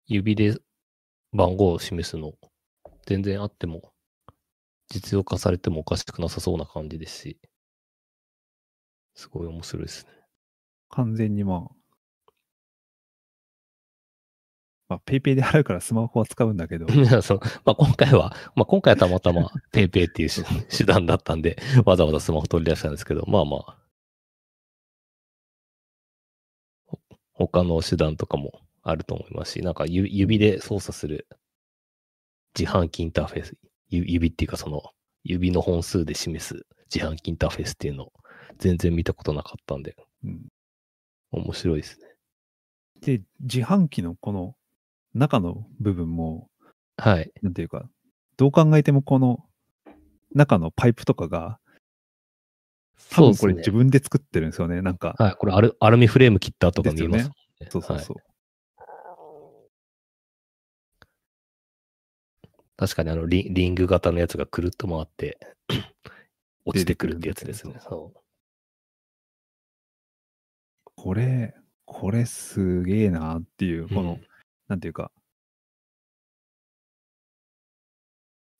[0.07, 0.57] 指で
[1.33, 2.33] 番号を示すの、
[3.07, 3.93] 全然あっても、
[4.89, 7.41] 実用化されてもおかしくなさそうな感じですし、
[9.15, 10.13] すごい面白いですね。
[10.91, 11.83] 完全にまあ、
[14.89, 16.87] まあ、ペイペイで払うからスマホは使うんだけど、
[17.23, 23.82] そのまあ、今回は、まあ、今回はたまたま PayPay っていう手手段だったんで、わざわざスマホ取り出したんですけど、まあまあ、
[27.35, 31.27] 他の手段とかもあると思いますし、なんか指指で操作する
[32.59, 33.57] 自販機インターフェース、
[33.89, 34.83] ゆ指っていうかその
[35.25, 38.13] 指の本数で示す自販機インターフェースっていうのを
[38.59, 40.41] 全然見たことなかったんで、うん
[41.33, 42.07] 面白いですね。
[43.01, 44.55] で、自販機のこの
[45.15, 46.49] 中の部分も、
[46.97, 47.33] はい。
[47.43, 47.89] なんていうか、
[48.37, 49.45] どう考えてもこの
[50.35, 51.59] 中のパイプとかが、
[53.11, 53.71] 多分これ自。
[53.71, 54.83] 分で作ってるんですよね。
[54.83, 55.35] なんか、はい。
[55.37, 57.25] これアルアルミフレーム切った跡が見えますね。
[57.25, 57.33] はい
[57.71, 58.17] そうそうそう。
[62.77, 65.39] 確かにあのリンリング型のやつがくるっと回って
[66.65, 68.13] 落ちてくるってやつですねそ
[70.97, 73.89] これ、これすげえなっていう、う。
[73.89, 74.27] この、うん
[74.69, 75.11] なんていうか、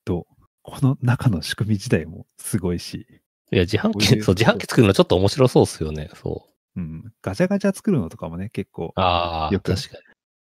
[0.05, 0.27] と、
[0.63, 3.22] この中の仕組み自体もすごいし、
[3.53, 6.11] いや、自販機、そう、自販機作るのちょっと面白そうっすよね。
[6.15, 6.81] そう。
[6.81, 9.99] うん、ガチャガチャ作るのとかもね、結構ああ、よく確か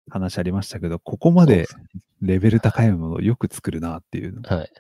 [0.09, 1.67] 話ありましたけど、ここまで
[2.21, 4.41] レベル高いものをよく作るなっていう。
[4.45, 4.73] はい。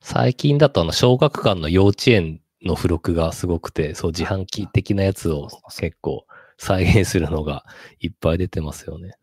[0.00, 6.26] 最近だとあの、小学館の幼稚園の付録がすごくて、そう、自販機的なやつを結構
[6.58, 7.64] 再現するのが
[8.00, 9.16] いっぱい出てますよね。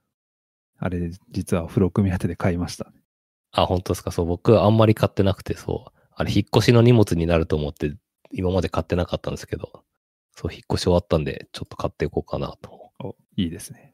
[0.79, 2.91] あれ、実は付録目当てで買いました。
[3.51, 4.11] あ、本当ですか？
[4.11, 5.98] そう、僕はあんまり買ってなくて、そう。
[6.19, 7.95] あれ、引っ越しの荷物になると思って、
[8.31, 9.85] 今まで買ってなかったんですけど、
[10.35, 12.91] そう、引っ越し終わったんで、ちょっと買っていこうかなと。
[12.99, 13.93] お、いいですね。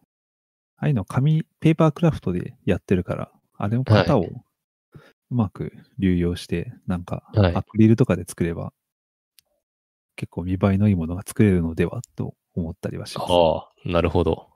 [0.77, 8.73] ああいうの紙、ペーパークラフトでやってるから、あれの型をはいうまく流用して、なんかはいアクリルとかで作れば、
[10.15, 13.31] 結構見栄えのいいものが作れるのではと思ったりはします。
[13.31, 14.49] ああ、なるほど。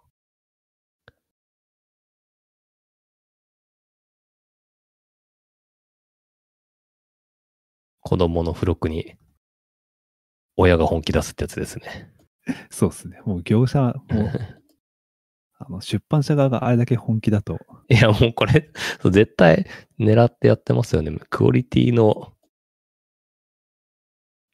[8.09, 9.13] 子供の付録に
[10.57, 12.11] 親が本気出すってやつですね。
[12.71, 13.21] そうですね。
[13.23, 14.31] もう業者も、
[15.59, 18.71] あの出版社側があれだけ本気だと、いや、もうこれ、
[19.11, 19.67] 絶対
[19.99, 21.15] 狙ってやってますよね。
[21.29, 22.33] クオリティの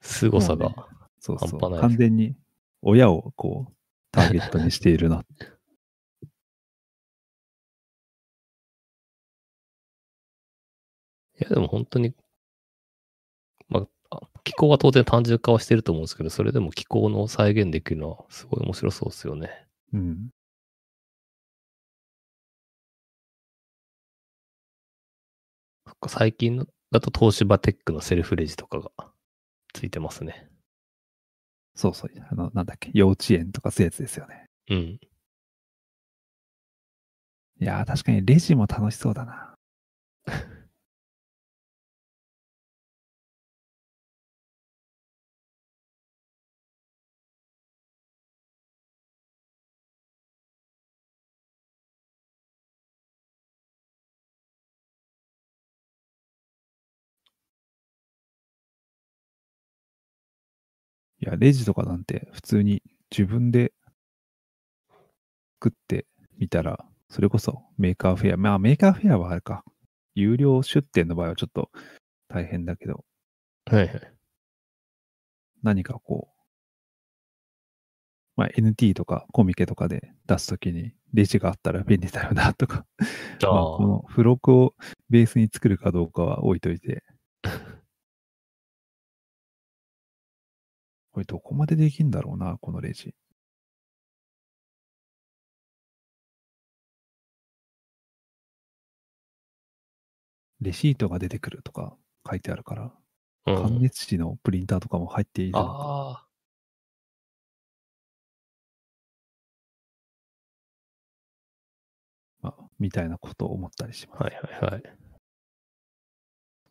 [0.02, 0.76] 凄さが。
[1.22, 2.36] そうそう、半端ない完全に
[2.82, 3.74] 親をこう、
[4.12, 5.24] ターゲットにしているな。
[11.39, 12.13] いや、でも本当に、
[14.45, 19.67] 気候は当然単純化はしてると思うんですけど、それでも気候の再現できるのはすごい面白そうですよね。
[19.93, 20.29] うん。
[25.88, 28.91] そっか最近のだと東芝テックのセルフレジとかが
[29.73, 30.47] ついてますね。
[31.75, 32.12] そうそう。
[32.29, 34.45] あの、なんだっけ、幼稚園とかそういうやつですよね。
[34.69, 34.77] うん。
[34.77, 34.99] い
[37.60, 39.55] やー、確かにレジも楽しそうだな。
[61.26, 63.74] いや、レジとかなんて普通に自分で
[65.60, 66.06] 作って
[66.38, 69.64] みたら、それこそメーカーフェア、まあメーカーフェアはあれか、
[70.14, 71.72] 有料出店の場合はちょっと
[72.28, 73.04] 大変だけど、
[73.66, 74.14] はいはい。
[75.64, 76.42] 何かこう、
[78.36, 82.86] まあ NT とかコミケとかで出すときにレジがあったら便利だよなとか、
[83.44, 84.76] あまあこの付録を
[85.10, 87.04] ベースに作るかどうかは置いといて、
[91.15, 93.15] これどこまでできんだろうな、このレジ。
[100.60, 101.95] レシートが出てくるとか
[102.30, 102.93] 書いてあるから、
[103.45, 106.28] うん感熱紙のプリンターとかも入っているのか。
[106.28, 106.28] あ
[112.41, 114.19] まあ、みたいなことを思ったりします。
[114.19, 114.84] あ、はいはいはい。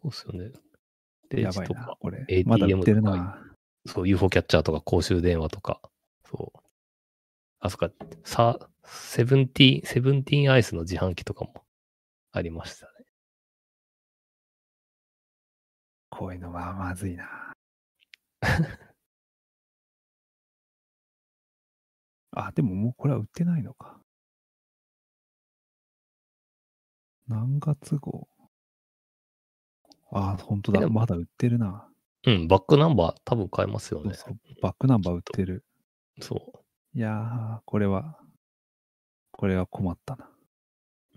[0.03, 0.53] そうっすよね。
[1.31, 2.27] レやばいなこれ。
[2.45, 3.54] まだ売ってるな。
[3.87, 5.81] そう、UFO キャッチャーとか公衆電話とか、
[6.31, 6.59] そう。
[7.61, 7.91] あ、そっか、
[8.25, 11.55] さ、セブンティーン、セブンティーンアイスの自販機とかも
[12.33, 12.93] ありましたね。
[16.11, 17.53] こういうのはまずいな。
[22.33, 24.01] あ、でももうこれは売ってないのか。
[27.27, 28.29] 何月号
[30.11, 30.89] あ、本当だ。
[30.89, 31.89] まだ売ってるな。
[32.27, 34.15] うん、バックナンバー多分買えますよね。
[34.15, 34.39] そうそう。
[34.63, 35.65] バックナンバー売ってる。
[36.21, 36.63] そ
[36.95, 38.19] いやー、これは、
[39.33, 40.31] これは困ったな。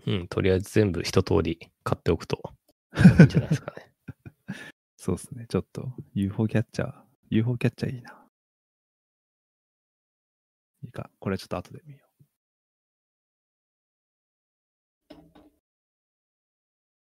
[0.06, 0.12] う。
[0.12, 2.54] うん、とりあえず全部一通り買っておくと
[3.20, 3.94] いいんじゃないですかね。
[4.96, 5.46] そうですね。
[5.48, 8.28] ちょっと UFO キャッチャー、UFO キャッチャーいいな。
[10.82, 11.10] いいか。
[11.18, 12.08] これはちょっと後で見よう。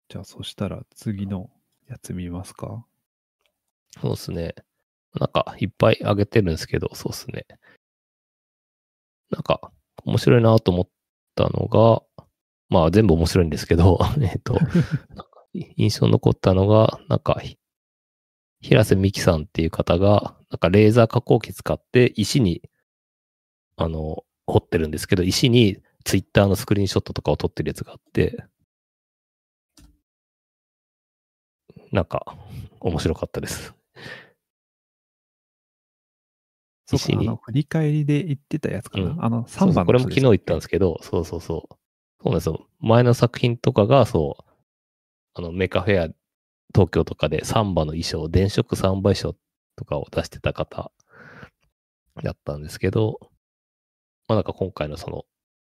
[0.08, 1.50] じゃあ、そしたら次の
[1.88, 2.86] やつ見ますか
[4.00, 4.54] そうですね。
[5.14, 7.46] なんか、いっぱいあげてるんですけど、そうですね。
[9.30, 9.72] なんか、
[10.04, 10.88] 面白いなと思っ
[11.34, 12.02] たのが、
[12.68, 14.58] まあ全部面白いんですけど、 えっと、
[15.76, 17.40] 印象に残ったのが、なんか、
[18.60, 22.62] 平瀬美樹さんっていう方が、なんかレーザー加工機使って石に、
[23.76, 28.44] あの、掘ってるんですけど、石にツイッターのスクリーンショットとかを撮ってるやつがあって、
[31.92, 32.36] なんか、
[32.80, 33.74] 面白かったです。
[36.86, 39.10] そうか、石にあの、振り返りで言ってたやつかな。
[39.10, 41.74] うんあの、3そうそう番これも昨日言ったんですけけど、そうそうそう。
[42.22, 42.66] そうなんですよ。
[42.80, 44.44] 前の作品とかが、そう、
[45.34, 46.14] あの、メカフェア、
[46.74, 49.36] 東京とかでサンバの衣装、電飾サンバ衣装
[49.76, 50.90] とかを出してた方
[52.22, 53.18] だったんですけど、
[54.28, 55.24] まあなんか今回のその、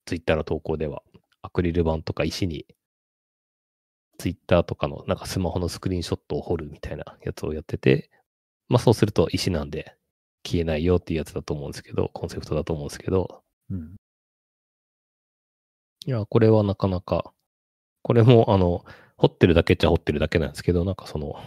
[0.05, 1.01] ツイッターの投稿では、
[1.41, 2.65] アクリル板とか石に、
[4.17, 8.09] ツイッターとかのなんかスマホのスクリーンショットを彫るみたいなやつをやってて、
[8.69, 9.95] まあそうすると石なんで
[10.45, 13.95] 消えないよっていうやつだと思うんですけど、コンセプトだと思うんですけど、うん。
[16.05, 17.33] いや、これはなかなか、
[18.01, 18.85] これも、あの、
[19.17, 21.39] 掘ってるだけっちゃ掘ってるだけなんですけど、なんかその、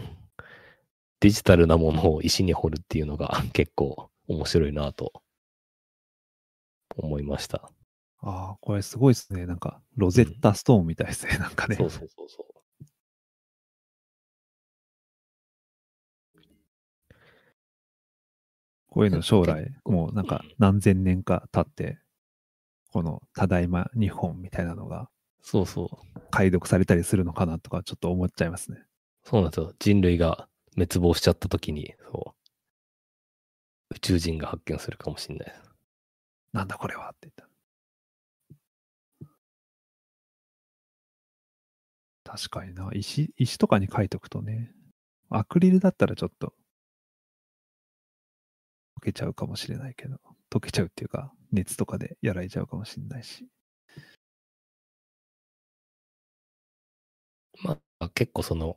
[1.21, 5.23] デジタルなものを石に彫るっていうのが結構面白いなと
[6.97, 7.71] 思いました。
[8.21, 9.47] ああ、これすごいですね。
[9.47, 11.37] なんか、ロゼッタストーンみたいですね。
[11.39, 11.77] なんかね。
[11.77, 12.56] そうそうそうそ
[18.97, 21.99] こういうの将来もうなんかうん何千年か経って、
[22.91, 25.09] このただいま日本みたいなのが
[25.43, 26.21] そうそう。
[26.33, 28.79] 解読されたりするのかなとかちょっと思っちゃいますね。
[29.23, 29.73] そうなんですよ。
[29.79, 32.35] 人類が滅亡しちゃった時に、そ
[33.93, 33.95] う。
[33.95, 35.55] 宇宙人が発見するかもしれない。
[36.53, 37.35] なんだこれはって言っ
[42.25, 42.33] た。
[42.33, 42.91] 確かにな。
[42.93, 44.73] 石、石とかに書いとくとね。
[45.31, 46.53] アクリルだったらちょっと溶
[49.07, 50.19] けちゃうかもしれないけど、
[50.51, 53.47] 溶けちゃうっていうか、熱とかでやられちゃうかもしれないし。
[57.63, 58.77] まあ、結構その、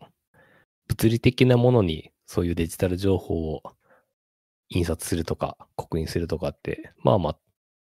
[0.87, 3.63] 物理的なものにそういうデジタル情報を
[4.69, 7.39] 印刷するとか、刻印するとかって、まあまあ、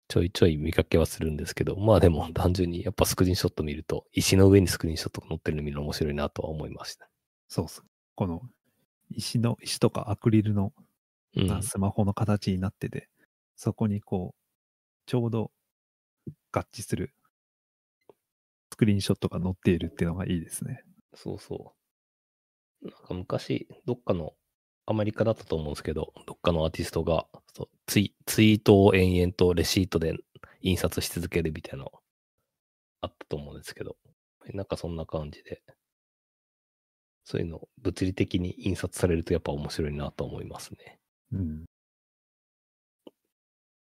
[0.07, 7.09] ちょいちょい見かけはするんですけど、まあでも単純にやっぱスクリーンショット見ると、石の上にスクリーンショットが載ってるの見るの面白いなとは思いました。
[7.47, 7.83] そうっす。
[8.15, 8.41] この
[9.11, 10.85] 石の、石とかアクリルのうん。
[11.45, 13.09] なスマホの形になってて、
[13.55, 14.41] そこにこう、
[15.07, 15.51] ちょうど
[16.51, 17.13] 合致する
[18.71, 20.83] スクリーンショットが載っているっていうのがいいですね。
[21.13, 21.75] そうそ
[22.81, 22.87] う。
[22.89, 24.33] なんか昔、どっかの、
[24.87, 30.17] アメリカだったと思うんですけど、どっかのアーティストがそうツイツイートを延々とレシートで
[30.61, 31.91] 印刷し続けるみたいなの
[33.01, 33.97] あったと思うんですけど、
[34.53, 35.61] なんかそんな感じで、
[37.23, 41.00] そういうの物理的に印刷されるとやっぱ面白いなと思いますね。
[41.33, 41.65] うん。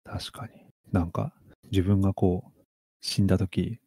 [0.04, 0.52] 確かに。
[0.92, 1.34] なんか、
[1.72, 2.62] 自分がこう、
[3.02, 3.80] 死んだ時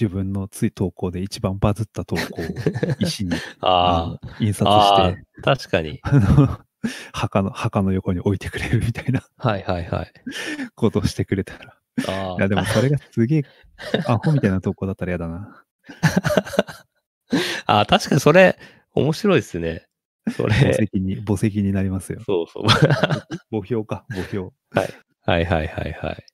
[0.00, 2.48] 自分のつい投稿で一番バズった投稿を
[2.98, 6.00] 石にあ印刷して、あ、確かに。
[6.02, 6.60] あの、
[7.12, 10.12] 墓の、墓の横に置いてくれるみたいなはいはいはい。
[10.74, 11.76] ことをしてくれたら。
[12.08, 13.42] あいや、でもそれがすげえ、
[14.06, 15.64] アホみたいな投稿だったら嫌だな。
[17.66, 18.58] あ、あ確かにそれ、
[18.94, 19.86] 面白いですね。
[20.30, 20.88] そ墓れ。
[20.92, 22.20] 石に、墓石になりますよ。
[22.24, 22.64] そうそう。
[23.50, 24.50] 墓標か、墓標。
[25.26, 26.26] はいはいはいはい。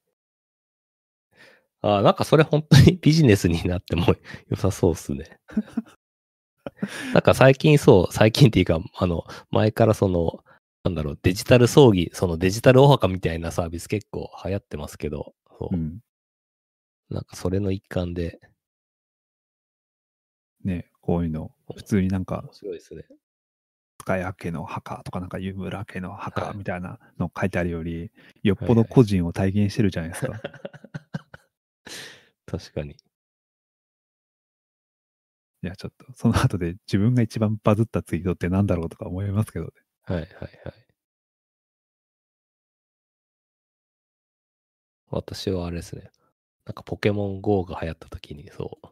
[1.82, 4.14] ああ、なんかそれ本当にビジネスになっても
[4.49, 5.38] 良さそうですね。
[7.14, 10.45] なんか最近そう、最近っていうか、あの、前からその、
[10.84, 16.01] なんだろう、デジタル葬儀、そのデジタルお墓みたいなサービス結構流行ってますけど、そううん。
[17.09, 18.41] なんかそれの一環で
[20.64, 23.05] ね、こういうの、普通になんか面、白いですね。
[24.11, 28.11] 塚谷家の墓とか、なんか湯村家の墓はいみたいなの書いてあるより、
[28.42, 30.40] よっぽど個人を体現してるじゃないですか。
[32.46, 32.96] 確かに。
[35.62, 39.72] いや、ちょっと、その後で自分が一番バズったツイートってなんだろうとか思いますけどね。
[40.02, 40.50] はいはいはい。
[45.11, 46.11] 私はあれですね。
[46.64, 48.88] なんかポケモン GO が流行った時に、そう。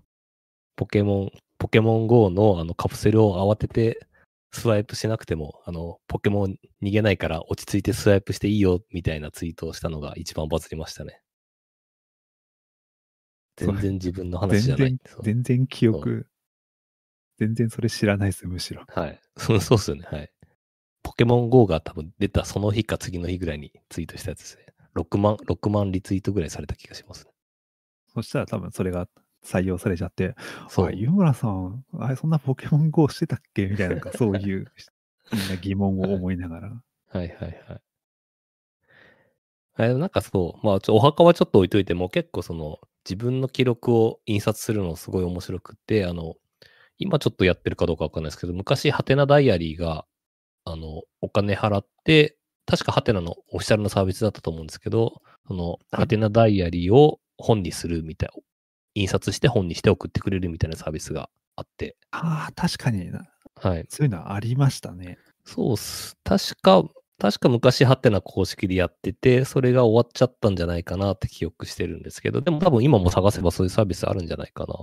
[0.77, 4.07] ポケモン、ポケモン GO のあのカプセルを慌てて
[4.53, 11.21] スワイプしなくても、あの、ポケモン逃げないから落ち着いてスワイプしていいよみたいなツイートをしたのが一番バズりましたね。
[13.57, 16.29] 全然自分の話じゃない全然記憶、
[17.39, 18.85] 全然それ知らないです、むしろ。
[18.89, 19.21] はい。
[19.37, 20.05] そうそうっすよね。
[20.11, 20.31] はい。
[21.03, 24.67] ポケモン GO が多分出たその日か次の日ぐらいにツイートしたやつですね。
[24.95, 27.33] 6万、6万リツイートぐらいされた気がしますね。
[28.15, 29.09] そしたら多分それが
[29.49, 30.35] 採用されちゃって、
[30.69, 30.93] そうあ、。
[30.93, 33.67] 湯村さん、あれ、そんなポケモン GO してたっけ？
[33.67, 34.67] みたいな、そういう、
[35.33, 36.69] みんな疑問を思いながら。
[37.11, 37.81] はいはいはい。
[39.81, 42.79] えなんかそう、まあちょ、お墓はちょっと置いといても、結構その、
[43.09, 46.35] 自分の記録を印刷するのすごい面白くって、あの、
[46.99, 50.05] 今ちょっとやってるかどうかわかんないですけど、昔、ハテナダイアリーが、
[50.65, 52.37] あの、お金払って、
[52.67, 58.31] 確かハテナのオフィシャルのサービスだったと思うんですけど、その、ハテナダイアリーを本にするみたい、
[58.99, 63.27] 印刷して本にして送ってくれるみたいなサービスがあって、ああ、確かにな。
[63.57, 63.87] はい。
[63.89, 65.19] そういうのありましたね。
[65.45, 66.17] そうっす。
[66.25, 66.85] 確か、
[67.19, 74.75] 確か昔ハテナ公式でやってて、それが終わっちゃったんじゃないかなって記憶してるんですけど、でも多分今も探せばそういうサービスあるんじゃないかな。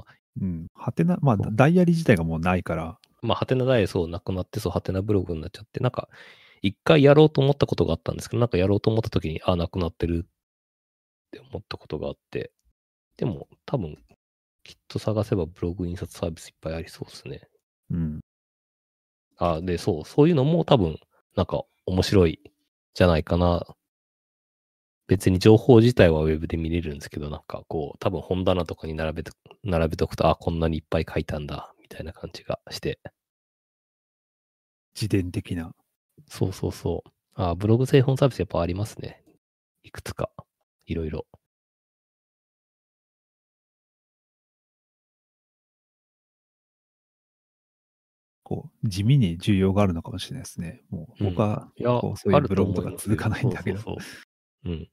[0.42, 0.68] うん。
[0.74, 6.10] はてな、まあ、ダイアリー自体がもうないから、まあ、ハテナダイエそうなくなって、そう、ハテナブログになっちゃって、なんか、
[6.62, 10.30] 一回やろうと思ったことがあったんですけど、なんかやろうと思った時に、あ、なくなってるっ
[11.32, 12.52] て思ったことがあって、
[13.18, 13.98] でも、多分、
[14.66, 17.48] きっと探せばブログ印刷サービスいっぱいありそうですね。
[17.92, 18.20] うん。
[19.38, 20.98] あ、で、そう、そういうのも多分、
[21.36, 22.40] なんか面白い
[22.96, 23.64] じゃないかな。
[25.08, 33.00] 別に情報自体はウェブで見れるんですけど、なんかこう、多分本棚とかに並べと並べとくと、あ、こんなにいっぱい書いたんだ、みたいな感じがして。
[34.96, 35.74] 自伝的な。
[36.28, 37.10] そうそうそう。
[37.36, 39.24] あ、ブログ製本サービスやっぱありますね。
[39.84, 40.32] いくつか。
[40.88, 41.28] いろいろ。
[48.46, 50.84] こう、地味に需要があるのかもしれないですね。
[50.92, 53.80] もう、うん僕は、いや、こうそういうブログとか続かないんだけど。
[53.80, 54.10] そうそうそ
[54.66, 54.70] う。
[54.70, 54.90] うん。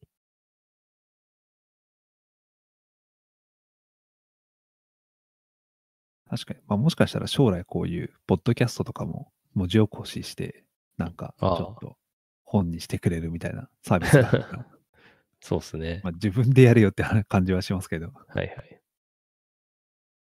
[6.31, 6.61] 確かに。
[6.67, 10.65] まあ、もしかしたら将来こういう、ポッドキャストとかも文字起こしして、
[10.97, 11.99] なんか、ちょっと
[12.45, 14.67] 本にしてくれるみたいなサービスがあったら
[15.45, 16.01] そうっすね。
[16.03, 18.81] まあ、自分でやるよって感じはしますけど、はいはい。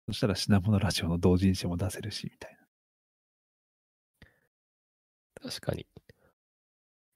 [0.09, 2.57] そしたら品物ラジオの同人誌も出せるし、みたい
[5.43, 5.86] 確かに。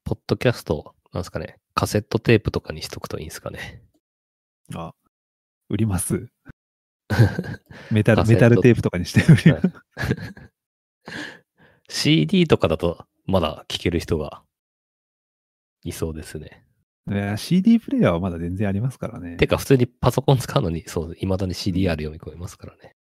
[0.03, 1.57] ポッドキャスト、なんですかね。
[1.73, 3.81] カセットテープとかにしとくといいんですかね。
[4.69, 4.87] な。
[4.87, 4.95] あ、
[5.69, 6.27] 売ります。
[7.91, 9.71] メタル、メタルテープとかにして売ります。
[11.89, 14.43] CD とかだとまだ聴ける人が
[15.83, 16.65] いそうですね。
[17.37, 19.37] CD プレイヤーはまだ全然ありますからね。
[19.37, 22.95] てか普通にパソコン使うのに、そう、未だに CDR 読み込めますからね。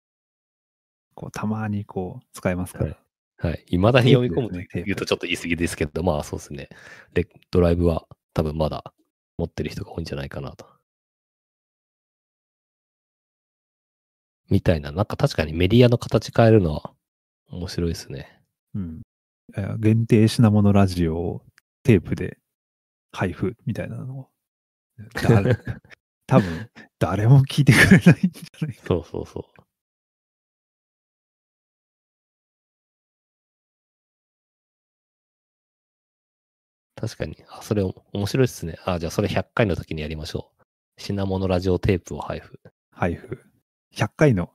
[1.15, 2.85] こうたまにこう使えますから。
[2.87, 3.02] はい。
[3.67, 6.69] 未だに読み込むと言うとちょっと言い過ぎですけど、まあそうですね。
[7.15, 8.93] レドライブは多分まだ
[9.37, 10.67] 持ってる人が多いんじゃないかなと。
[14.49, 16.93] みたいな、なんか確かにメディアの形変えるのは
[17.51, 18.41] 面白いですね。
[18.75, 19.03] うん。
[19.81, 21.43] 限定品物ラジオを
[21.83, 22.39] テープで
[23.13, 24.29] 配布みたいなのを。
[25.23, 25.57] 誰
[26.27, 28.87] 多分、誰も聞いてくれないんじゃないか。
[28.87, 29.52] そうそうそう。
[36.95, 37.37] 確かに。
[37.49, 38.79] あ、それ面白いですね。
[38.85, 40.63] あ、じゃあそれ100回の時にやりましょう。
[40.99, 42.61] 品物ラジオテープを配布。
[42.91, 43.39] 配布。
[43.95, 44.51] 100回の、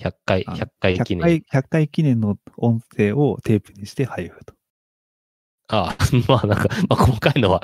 [0.00, 1.42] 100回、あ100回記100念。
[1.42, 4.54] 回、100回記念の音声をテープにして配布と。
[5.68, 5.96] あ
[6.28, 7.62] まあなんか、まあ細かいのは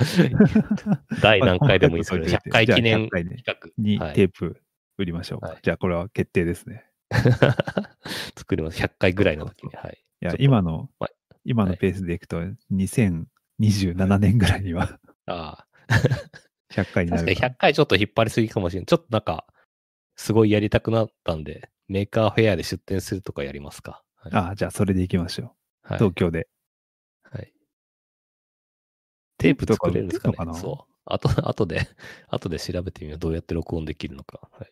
[1.21, 4.07] 第何回でもいいですけど、まあ100回記念100企に画。
[4.07, 4.63] はいテープ
[4.97, 5.49] 売りましょうか。
[5.49, 6.85] はいじゃあこれは決定ですね。
[8.37, 8.83] 作ります。
[8.83, 9.75] 100回ぐらいの時に。
[9.75, 9.99] はい。
[10.23, 11.11] いや今のまあ、
[11.45, 12.43] 今のペースでいくと、
[13.61, 15.67] 2027年ぐらいにはあ
[16.71, 16.85] 100回あ。
[16.85, 18.87] 確かにになるか100回ちょっと引っ張りすぎかもしれない。
[18.87, 19.47] ちょっとなんか、
[20.17, 24.03] すごいやりたくなったんで、メーカーフェアで出店するとかやりますか。
[24.17, 24.33] はい。
[24.35, 25.47] ああ、じゃあそれでいきましょう。
[25.83, 26.49] はい東京で。
[27.23, 27.53] はい。
[29.39, 30.37] テープ作れるんですかね？
[30.37, 30.93] かそう。
[31.07, 31.89] あと、 あとで、
[32.29, 33.19] あとで調べてみよう。
[33.19, 34.49] どうやって録音できるのか。
[34.53, 34.71] はい。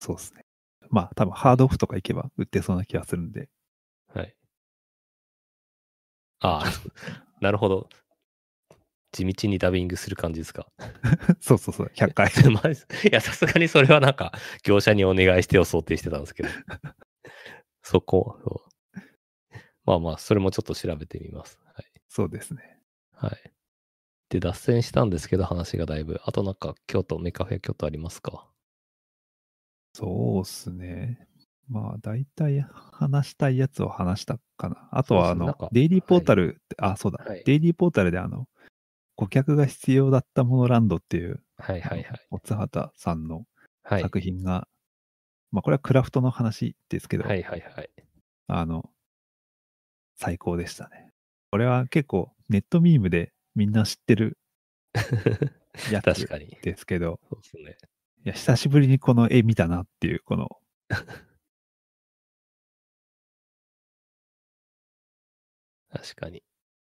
[0.00, 0.46] そうですね。
[0.88, 3.50] まあ多分ハードオフとか行けば売ってそうな気がするんで。
[4.08, 4.34] はい。
[6.40, 6.72] ああ、
[7.42, 7.88] なるほど。
[9.12, 10.66] 地道にダビングする感じですか？
[11.40, 12.28] そうそうそう、100回。
[13.10, 14.32] いや、さすがにそれはなんか、
[14.64, 16.48] 業者にお願いしてを想定してたんですけど。
[17.82, 18.72] そこ、そう
[19.86, 21.58] まあまあ、それもちょっと調べてみます。
[21.74, 21.86] はい。
[22.08, 22.78] そうですね。
[23.12, 23.52] はい。
[24.30, 26.20] で、脱線したんですけど、話がだいぶ。
[26.24, 28.48] あとなんか、京都、メカフェ京都ありますか？
[29.94, 31.28] そうっすね。
[31.68, 32.60] まあ大体
[32.92, 34.88] 話したいやつを話したかな。
[34.90, 38.46] あとはあのデイリーポータルって、あ、そうだ、はいデイリーポータルであの、
[39.16, 42.20] 顧客が必要だったものランドっていう、はいはいはい。
[42.30, 43.44] おつはたさんの
[43.84, 44.02] はい。
[44.02, 44.68] 作品が、
[45.50, 47.90] まあこれはクラフトの話ですけど、はいはいはい。
[48.46, 48.90] あの、
[50.16, 51.10] 最高でしたね。
[51.50, 54.38] これは結構ネットミームでみんな知ってる
[55.90, 56.56] やつ確かに。
[56.62, 57.76] ですけど、そうですね。
[58.24, 60.48] いや、久しぶりにこの絵見たなっていう、この、
[65.92, 66.42] 確かに。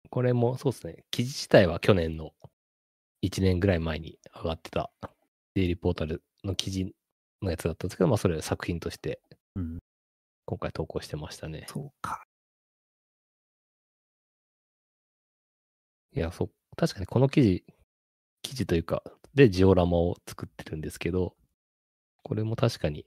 [0.09, 1.03] これもそうですね。
[1.11, 2.33] 記事自体は去年の
[3.21, 4.91] 1年ぐらい前に上がってた
[5.55, 6.93] デイリーポータルの記事
[7.41, 9.21] のやつだったんですけど、まあそれ作品として
[9.55, 9.79] うん、
[10.45, 11.65] 今回投稿してましたね。
[11.69, 12.23] そうか。
[16.15, 17.65] いや、そう、確かにこの記事、
[18.41, 19.03] 記事というか、
[19.35, 21.35] でジオラマを作ってるんですけど、
[22.23, 23.05] これも確かに、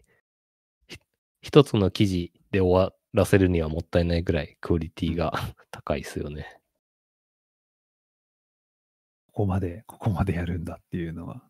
[0.89, 0.99] ひ
[1.43, 5.33] 一つの記事で終わらせるにはもったいないぐらいクオリティが
[5.71, 6.59] 高いですよね。
[9.33, 11.43] ここまで、ここまでやるんだっていうのは。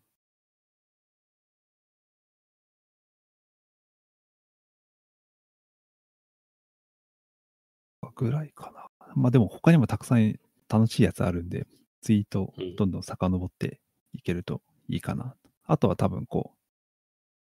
[8.14, 8.86] ぐらいかな。
[9.14, 10.38] まあでも他にもたくさん
[10.68, 11.66] 楽しいやつあるんで、
[12.02, 13.80] ツイートうんどんどん遡って
[14.12, 15.34] いけるといいかな。
[15.64, 16.61] あとは多分こう、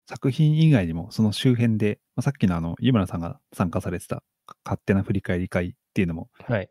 [0.08, 4.24] 作品以外にもその周辺で、まあ、さっきのあの、湯村さんが参加されてた
[4.64, 6.70] 勝手な振り返り会っていうのもはい。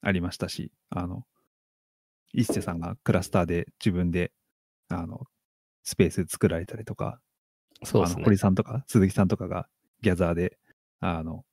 [0.00, 1.24] ありましたし、あの、
[2.32, 4.32] 一瀬さんがクラスターで自分で、
[4.88, 5.26] あの、
[5.84, 7.20] スペース作られたりとか、
[7.84, 8.38] そうですねあの堀。
[8.38, 9.68] さんとか鈴木さんとかが
[10.00, 10.58] ギャザーで、
[11.00, 11.44] あの、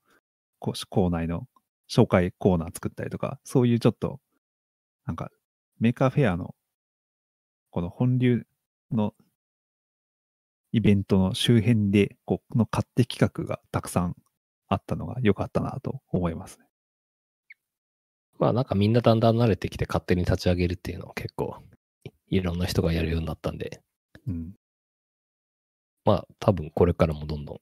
[0.59, 1.47] こう校内の
[1.89, 4.19] 紹介コーナー作ったりとか、そういうちょっと、
[5.05, 5.31] なんか、
[5.79, 6.55] メーカーフェアの、
[7.71, 8.45] この本流
[8.91, 9.13] の
[10.71, 14.15] イベントの周辺で、この勝手企画がたくさん
[14.67, 16.65] あったのが良かったなと思いますね。
[18.39, 21.57] まあなんかみんなだんだん慣れてきて勝手に立ち上げるっていうのを結構
[22.05, 23.81] いいろんな人がやるようになったんで、
[24.27, 24.53] うん。
[26.05, 27.59] まあ多分これからもどんどん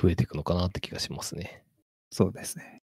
[0.00, 1.62] 増えていくのかなって気がしますね。
[2.10, 2.82] そうですね。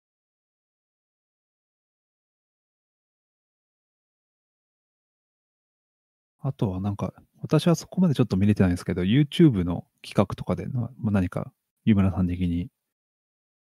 [6.38, 7.12] あとはなんか、
[7.46, 11.52] 私はそこまでちょっと見れてないんですけど、YouTube の企画とかでな、まあ何か、
[11.84, 12.68] 湯村さん的に、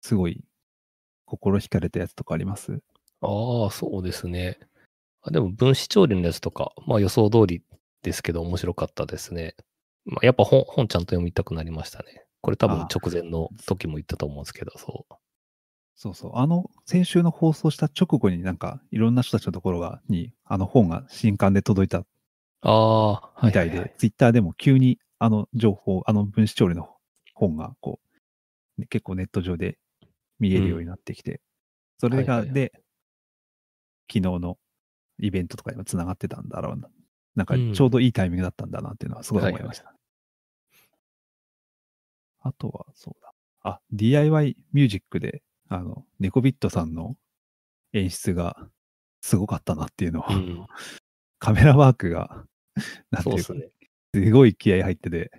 [0.02, 0.44] すごい、
[1.26, 2.82] 心惹かれたやつとかあります？
[3.22, 4.58] ああ、そうですね。
[5.22, 7.64] あでも分子調理のやつとか、まあ予想通り
[8.02, 9.56] ですけど面白かったですね。
[10.06, 12.26] まあやっぱ本、本ちゃんと読みたくなりましたね。
[12.42, 15.16] これ多分あ直前の時も言ったと思うんですけど、そう。
[15.96, 16.32] そうそう。
[16.36, 22.06] あの、先週の放送した直後になんか、いろんな人たちのところが、に、あの本が新刊で届いた
[22.66, 26.90] ああ、はいみたいで、はいはいツイッターでも急にあの情報、あの分子調理の
[27.34, 28.00] 本がこ
[28.78, 29.78] う、ね結構ネット上で
[30.40, 31.42] 見えるようになってきて、
[32.00, 32.72] それが、はいはいで、
[34.12, 34.58] 昨日の
[35.20, 36.90] イベントとかにもつながってたんだろうな。
[37.36, 39.94] なんかうんちょうどいいタイミングだったんだなっていうのはすごい思いました。
[42.42, 43.34] あとは、そうだ。
[43.64, 47.16] あ、DIY ミュージックで、あの、ネコビットさんの
[47.94, 48.56] 演出が
[49.22, 50.66] すごかったなっていうのは、うん。
[51.40, 52.46] カメラワークが、
[53.12, 53.70] なんていうか、そうですね。
[54.14, 55.32] すごい気合入ってて、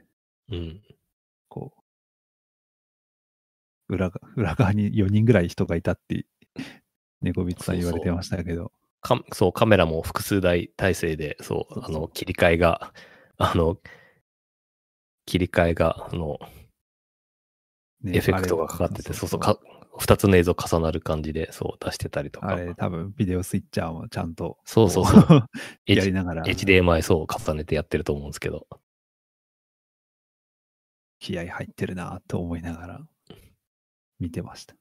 [0.51, 0.82] うん。
[1.49, 1.72] こ
[3.89, 6.26] う、裏が裏側に4人ぐらい人がいたって、
[7.22, 12.93] 猫ビッツさん言われてましたけど、かそう、カメラも複数台体制で、そう、そうそうあの、切り替えが、
[13.39, 13.78] あの、
[15.24, 16.39] 切り替えが、あの、
[18.03, 19.59] ねエフェクトがかかってて、そうそう、か
[19.99, 22.49] 二つの映像重なる感じで、そう、出してたりとか。
[22.49, 25.49] あれ、多分、ビデオスイッチャーもちゃんと、そうそうそう。
[25.86, 28.66] やりながら、HDMI そう重ねてやってると思うんですけど。
[31.18, 33.01] 気合入ってるなと思いながら、
[34.18, 34.76] 見てました。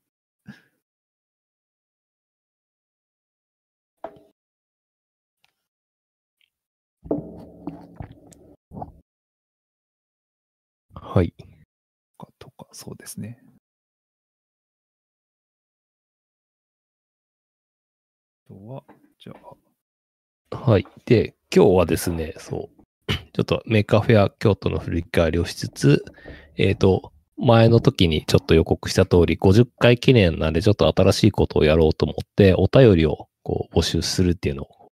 [10.94, 11.34] はい。
[12.18, 13.45] かとか、そうですね。
[18.48, 18.84] とは、
[19.20, 19.34] じゃ
[20.52, 20.88] あ、はい。
[21.06, 22.70] で、今日はですね、そ
[23.08, 26.06] う、 ちょっと Maker Faire京都の振り返りをしつつ、
[26.58, 34.92] えっ、と、前の時にちょっと予告した通り、50回記念なんでちょっと新しいことをやろうと思って、お便りをこう募集するっていうのを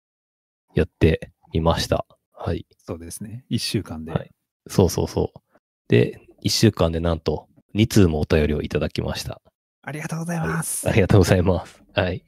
[0.75, 2.07] やってみました。
[2.33, 2.67] はい。
[2.79, 3.45] そうですね。
[3.51, 4.13] 1週間で。
[4.13, 4.31] はい
[4.69, 5.41] そうそうそう。
[5.89, 9.41] で、1週間でなんと2通もお便りをいただきました。
[9.83, 10.89] ありがとうございます。
[10.89, 11.83] ありがとうございます。
[11.95, 12.25] はい。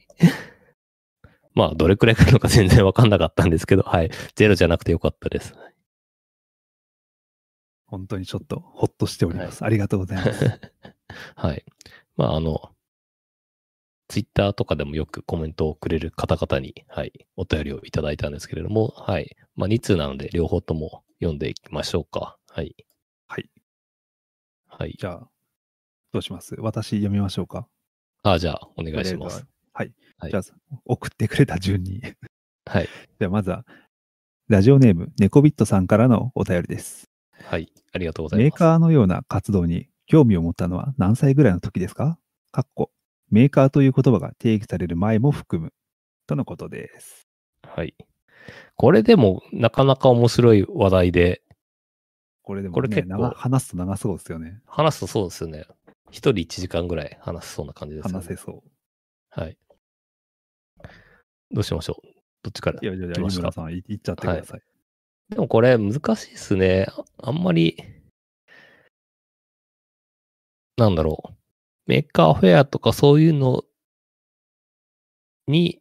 [1.54, 4.10] まあ、どれくらい来るのか全然わかんなかったんですけど、はい。
[4.34, 5.54] ゼロじゃなくてよかったです。
[7.86, 9.64] 本当にちょっとほっとしております。
[9.64, 10.60] ありがとうございます。
[11.34, 11.64] はい。
[12.16, 12.70] まあ、あの、
[14.06, 19.36] ツイッターとかでもよくコメントをくれる方々に、はい、お便りをいただいたんですけれども、はい。
[19.56, 22.38] まあ、2通なので両方とも読んでいきましょうか。
[22.48, 22.76] はい。
[23.26, 23.50] はい。
[24.66, 24.94] はい。
[24.98, 25.28] じゃあ、
[26.12, 26.54] どうします？
[26.58, 27.68] 私読みましょうか。
[28.22, 29.46] あ、じゃあ、お願いします。
[29.72, 29.92] はい。
[30.20, 30.42] はいじゃあ、
[30.84, 32.02] 送ってくれた順に。
[32.66, 32.88] はい。
[33.18, 33.64] じゃあ、まずは、
[34.48, 37.10] ラジオネーム、ネコビットさんからのお便りです。
[37.32, 37.72] はい。
[37.92, 38.44] ありがとうございます。
[38.44, 42.18] メーカーのような活動に興味を持ったのは何歳ぐらいの時ですか？
[42.52, 42.90] かっこ、
[43.30, 45.72] メーカーという言葉が定義される前も含む。
[46.26, 47.28] とのことです。
[47.62, 47.94] はい。
[48.76, 51.42] これでも、なかなか面白い話題で、
[52.42, 54.60] これでも、ね、これ結構長話すと長そうですよね。
[54.66, 55.64] 話すとそうですよね。
[56.10, 58.14] 一人1時間ぐらい話せそうな感じですよね。
[58.18, 58.70] 話せそう。
[59.30, 59.56] はい。
[61.50, 62.06] どうしましょう
[62.42, 64.62] どっちからいやいやいや、湯村さん、い言っちゃってください。
[65.30, 66.86] でもこれ難しいですね。
[66.88, 67.76] ああんまり、
[70.76, 71.32] なんだろう。
[71.86, 73.64] メーカーフェアとかそういうの
[75.46, 75.80] に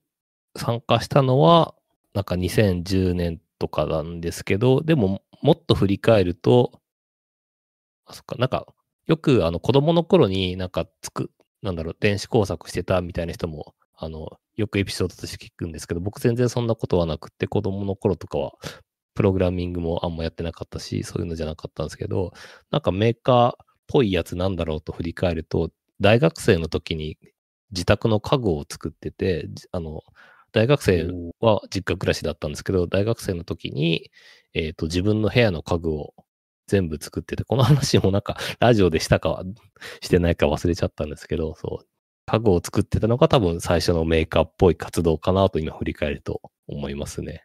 [0.56, 1.74] 参加したのは、
[2.14, 6.82] なんか2010年とかなんですけど、でももっと振り返ると、
[8.06, 8.68] あ、そっか、なんか、
[9.08, 18.54] よくあの子供の頃になんかつく、なんだろう、電子工作してたみたいな人も、あの、よくエピソードとして聞くんですけど、僕全然そんなことはなくて、子供の頃とかは、
[19.14, 22.32] プログラミングもあんまやってなかったし、そういうのじゃなかったんですけど、
[22.72, 23.56] なんかメーカーっ
[23.88, 27.18] ぽいやつなんだろうと振り返ると、大学生の時に
[27.72, 30.02] 自宅の家具を作ってて、あの、
[30.52, 31.08] 大学生
[31.42, 34.12] は実家暮らしだったんですけど、大学生の時に、
[34.54, 36.14] えっ、と、自分の部屋の家具を
[36.68, 39.44] 全部作ってて、この話もなんかラジオでしたか
[40.02, 41.88] してないか忘れちゃったんですけど、そう、
[42.30, 47.44] 家具を作ってたのが多分最初のメーカーっぽい活動かなと今振り返ると思いますね。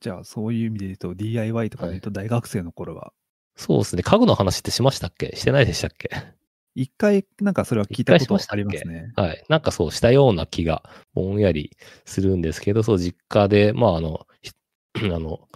[0.00, 3.12] じゃあ、そういう意味で言うと、DIY とかで言うと、大学生の頃は、
[3.56, 4.02] そうですね。
[4.02, 5.34] 家具の話ってしましたっけ？
[5.34, 6.10] してないでしたっけ？
[6.74, 9.12] 一回、なんかそれは聞いたことありますね。
[9.16, 9.42] はい。
[9.48, 10.82] なんかそうしたような気が
[11.14, 14.52] ぼんやりするんですけど、そう、実家で、まあ、あの、ひ
[15.12, 15.48] あの、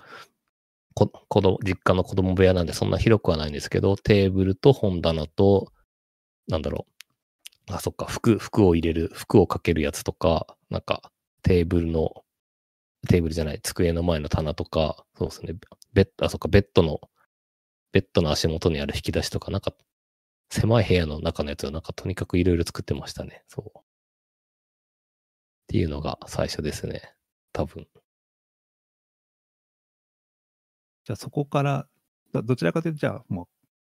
[0.94, 5.72] こ子供、実家の子供部屋なんでそんな広くはないんですけど、テーブルと本棚と、
[6.48, 6.86] なんだろ
[7.70, 7.74] う。
[7.74, 11.12] あ、そっか、服、服を入れる、服をかけるやつとか、なんか、
[11.42, 12.24] テーブルの、
[13.08, 15.54] テーブルじゃない、机の前の棚とか、そうですね、
[15.94, 17.00] ベッド、あ、そっか、ベッドの、
[17.92, 19.74] ベッドの足元にある引き出しとか、なんか、
[20.50, 23.42] 狭い部屋の中のやつをなんかとにかくいろいろ作ってましたね。
[23.48, 23.78] そう。
[23.78, 23.82] っ
[25.68, 27.00] ていうのが最初ですね。
[27.52, 27.86] 多分。
[31.04, 31.86] じゃあ、そこから、
[32.32, 33.46] どどちらかというと、じゃあ、もう、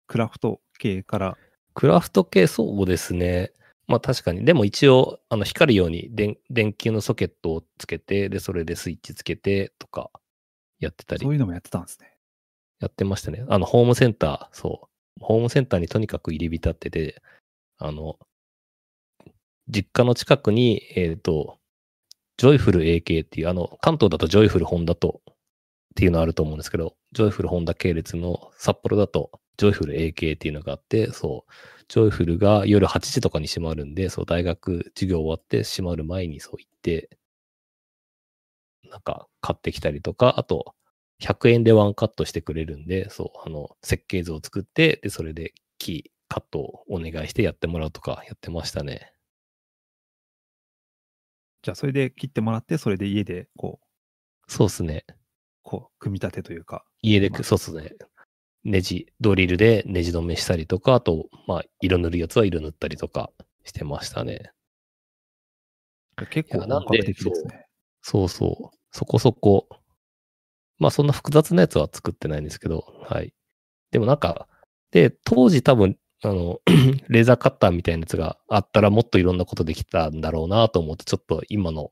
[0.08, 1.38] クラフト系から、
[1.74, 3.52] クラフト系そうですね。
[3.88, 4.46] まあ確かに。
[4.46, 10.10] でも一応、あの、光るように電電球のソケットをつけて、で、それでスイッチつけてとか
[10.80, 12.18] やってたりそういうのもやってたんですね。
[12.80, 13.46] やってましたね。
[13.50, 14.90] あの、ホームセンター、そ
[15.20, 15.24] う。
[15.24, 17.22] ホームセンターにとにかく入り浸ってて、
[17.78, 18.18] あの、
[19.68, 21.58] 実家の近くに、えっ、と、
[22.38, 25.22] ジョイフル AK っていう、あの、関東だとジョイフルホンダと、
[25.92, 31.52] っていうのあると思うんですけど、ジョイフルホンダ系列の札幌だと、ジョイフル AK っていうのがあって、そう、
[31.90, 37.10] ジョイフルが夜8時とかに閉まるんで、そう、大学授業終わって閉まる前にそう行って、
[38.90, 40.76] なんか買ってきたりとか、あと、
[41.20, 49.14] 100円でワンカットしてくれるんで、そう、あの、設計図を作って、で、それでキー、カットをお願いしてやってもらうとかやってましたね。
[51.64, 53.80] じゃあ、それで切ってもらって、それで家で、こ
[54.48, 55.06] う、そうですね。
[55.72, 56.84] こう、組み立てというか。
[57.02, 57.94] 家でまあ、そうですね。
[58.66, 63.32] ネジ、ドリルでネジ止めしたりとか、あと、まあ、色塗るやつは色塗ったりとか
[63.64, 64.52] してましたね。
[66.30, 67.68] 結構本格的ですね。
[68.02, 68.78] そうそう。
[68.92, 69.70] そこそこ。
[70.78, 73.34] まあそんな複雑なやつは作ってないんですけど、はい。
[73.92, 74.50] でもなんか、
[74.92, 76.60] で、当時多分、あの、
[77.08, 81.92] レーザーカッターみたいなやつがあったらもっといろんなことできたんだろうなと思って、ちょっと今の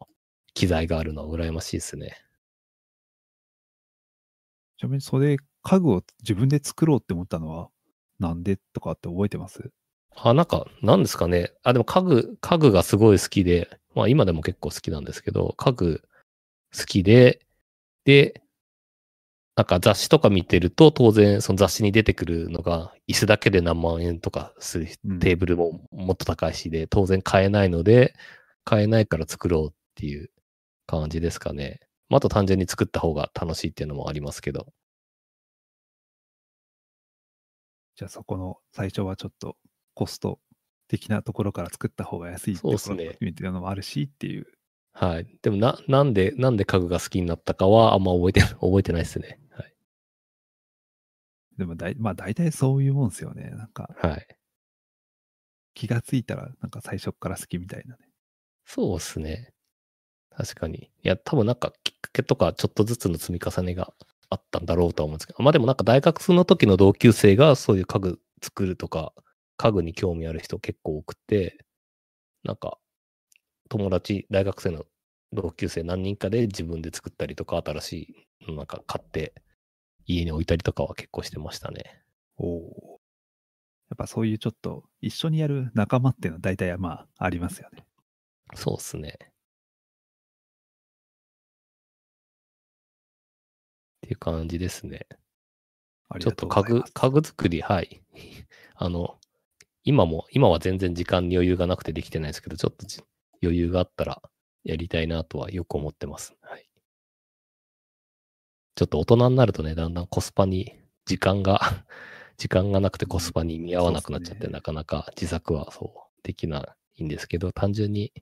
[0.54, 2.18] 機材があるのは羨ましいですね。
[4.80, 7.70] ちなみに、それ、家具を自分で作ろうって思ったのは、
[8.18, 9.72] なんでとかって覚えてます？
[10.16, 11.52] あ、なんか、なんですかね。
[11.64, 16.02] あ、でも家具、家具がすごい好きで、まあ今でも結構好きなんですけど、家具
[16.78, 17.42] 好きで、
[18.06, 18.42] で、
[19.56, 28.14] なんか雑誌とか見てると、当然その雑誌に出てくるのが、椅子だけで何万円とかするうんテーブルももっと高いしで、当然買えないので、
[28.64, 30.32] 買えないから作ろうっていう
[30.88, 31.82] 感じですかね。
[32.10, 34.68] まあ、あと単純に作った方が楽しいっていうのもありますけど。
[37.96, 39.58] じゃあ、そこの最初はちょっと
[39.94, 40.40] コスト
[40.88, 44.48] 的なところから作った方が安いってそうねころみたいなのもあるしっていう。
[44.92, 45.28] はい。
[45.42, 49.40] でもな、なんで、なんで家具が好きになったかはあんま覚えて、 覚えてないですね。
[49.52, 49.76] はい。
[51.58, 53.52] でもだい、まあ大体そういうもんですよね。
[53.52, 54.28] なんかはい。
[55.76, 58.10] 気がついたら、なんか最初から好きみたいなね。
[58.66, 59.54] そうですね。
[60.40, 60.90] 確かに。
[61.04, 63.94] いや、多分なんかきっかけとかちょっとずつの積み重ねが
[64.30, 69.12] あったんだろうとは思うんですけど、まあでもなんか大学の時の同級生がそういう家具作るとか、
[69.58, 71.66] 家具に興味ある人結構多くて、
[72.46, 72.78] なんか
[73.68, 74.86] 友達、大学生の
[75.34, 77.94] 同級生何人かで自分で作ったりとか、新し
[78.40, 79.34] いのなんか買って
[80.06, 82.02] 家に置いたりとかは結構してましたね。
[82.38, 83.00] おお。
[83.90, 87.86] やっぱそういうちょっと一緒にやる仲間っていうのは大体まあありますよね。
[88.56, 89.18] そうですね。
[94.00, 95.08] っていう感じですね。
[96.20, 98.02] ちょっとと家具家具作り、はい。
[98.76, 99.20] あの、
[99.84, 103.04] 今も、今は全然時間に余裕がなくてできてないですけど、ちょっとじ
[103.44, 104.22] 余裕があったら
[104.64, 106.36] やりたいなとはよく思ってます。
[106.42, 106.70] はい。
[108.76, 111.60] ちょっと大人になるとね、だんだんコスパに時間が、
[112.38, 118.14] 時間がなくてコスパに見合わなくなっちゃって、ねなかなか自作はそうできないんですけど、単純に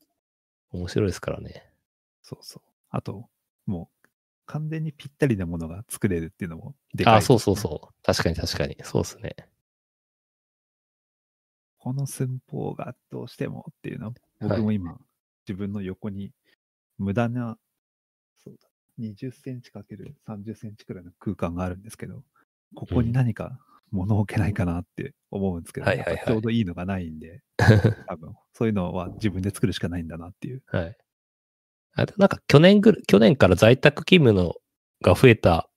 [0.72, 1.72] 面白いですからね。
[2.24, 2.70] そうそう。
[2.90, 3.30] あと、
[3.66, 3.97] もう
[4.48, 7.94] 完全にぴったりなものが作れるっていうのもでかい、あ、そうそうそう。
[8.04, 8.78] 確かに確かに。
[8.84, 9.36] そうですね。
[11.78, 14.98] この寸法がどうしてもっていうのは、はい僕も今、
[15.48, 16.32] 自分の横に
[16.98, 17.58] 無駄な、
[18.44, 18.70] そうだ、
[19.00, 22.24] 20センチかける30センチくらいの空間があるんですけど、
[22.76, 23.60] ここに何か
[23.92, 27.42] 物を置けないかなって思うんですけど、ちょうどいいのがないんで、
[28.08, 30.64] 多分、そういうのは自分で作るしかないんだなっていう。
[30.68, 30.98] はい。
[32.18, 34.56] なんか去年ぐる、去年から在宅勤務の
[35.02, 35.70] が増えた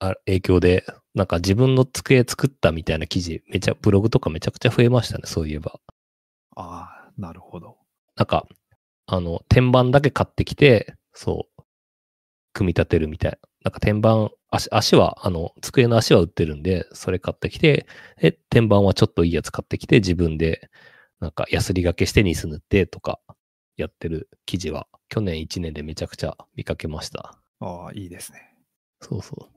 [0.00, 0.84] あ影響で、
[1.14, 5.78] なんか自分の机作ったみたいな記事、めちゃ、ブログとかめちゃくちゃ増えましたね、そういえば。
[6.56, 7.76] ああ、なるほど。
[8.16, 8.46] なんか、
[9.06, 11.62] あの、天板だけ買ってきて、そう、
[12.54, 13.38] 組み立てるみたいな。
[13.64, 17.86] なんか天板、足、足は、あの、机の足は売ってるんで、それ買ってきて、
[18.20, 20.70] で、天板はちょっといいやつ買ってきて、自分で、
[21.20, 23.20] なんか、ヤスリ掛けしてニス塗ってとか、
[23.80, 27.38] やってる記事は、去年1年でめちゃくちゃ見かけました。
[27.60, 28.56] ああ、いいですね。
[29.00, 29.50] そうそう。
[29.54, 29.56] っ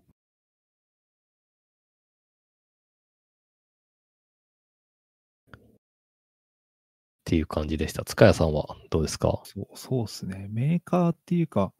[7.26, 8.04] ていう感じでした。
[8.04, 9.42] 塚谷さんはどうですか？
[9.46, 10.48] そう、そうっすね。
[10.50, 11.74] メーカーっていうか、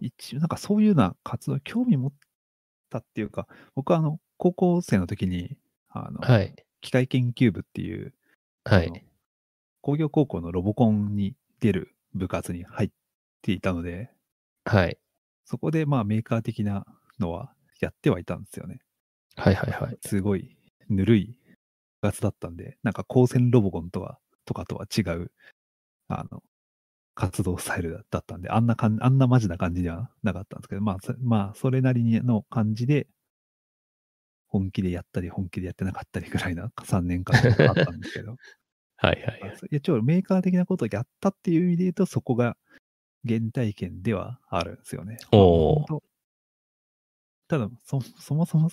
[0.00, 2.12] 一応なんかそういうような活動に興味持っ
[2.90, 5.56] たっていうか、僕はあの、高校生の時に、
[5.90, 6.54] あの、はい。
[6.80, 8.14] 機械研究部っていう、
[8.64, 9.04] はい。
[9.80, 12.90] 工業高校のロボコンに出る部活に入っ
[13.42, 14.10] ていたので、
[14.64, 14.98] はい。
[15.44, 16.84] そこでまあメーカー的な
[17.18, 18.80] のはやってはいたんですよね。
[19.36, 19.98] はいはいはい。
[20.04, 20.56] すごい
[20.88, 21.38] ぬるい
[22.00, 25.32] 部活だったんで、なんか光線ロボコンとは、とかとは違う、
[26.08, 26.42] あの、
[27.14, 33.06] 活動スタイルだったんで、あんなかん、あんなマジな感じではなかったんですけど、まあ、そまあ、それなりにの感じで、
[34.48, 38.36] 本気でやったり、本気でやってなかったりぐらいな3年間あったんですけど、
[39.00, 39.40] はいはいはい。
[39.40, 42.56] まあそう一応メーカー的なことをやったっていう意味で言うと、そこが
[43.26, 45.16] 原体験ではあるんですよね。
[45.32, 45.86] お
[47.48, 48.70] ただそ、そもそも、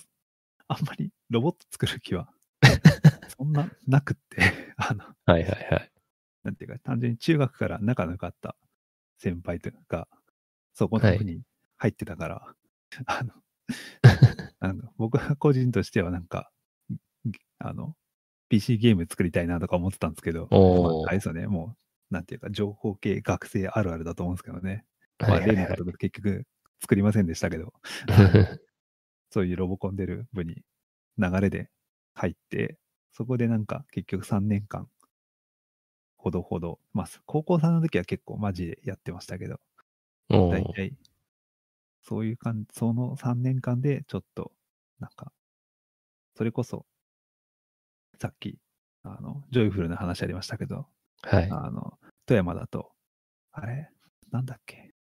[0.68, 2.32] あんまりロボット作る気は、
[3.36, 4.36] そんななくって、
[4.76, 5.92] あの、はいはいはい。
[6.44, 8.54] なんていうか、単純に中学から仲の良かった
[9.16, 10.08] 先輩とか、
[10.74, 11.42] そこの部に
[11.78, 12.54] 入ってたから、
[13.06, 13.32] あの、
[14.60, 16.52] なんか僕は個人としてはなんか、
[17.58, 17.96] あの、
[18.48, 20.56] PC ゲーム作りたいなとか思ってたんですけど、ま
[21.06, 21.76] ああれですよね、も
[22.10, 24.84] うなんていうか、情報系学生あるあるだと思うんですけどね。
[25.18, 26.46] まあ、例のことで結局
[26.80, 27.72] 作りませんでしたけど、
[29.30, 30.62] そういうロボコン出る部に
[31.18, 31.70] 流れで
[32.14, 32.78] 入って、
[33.12, 34.88] そこでなんか結局3年間、
[36.16, 39.60] ほどほど、まあ、高校3の時は結構マジでやってましたけど、
[40.28, 40.94] 大体、
[42.02, 44.52] そういう感じ、その3年間でちょっと、
[44.98, 45.32] なんか、
[46.36, 46.86] それこそ、
[48.20, 48.58] さっき、
[49.04, 50.86] あの、ジョイフルな話ありましたけど、
[51.22, 51.50] はい。
[51.50, 52.92] あの、富山だと、
[53.52, 53.90] あれ
[54.30, 54.92] なんだっけ？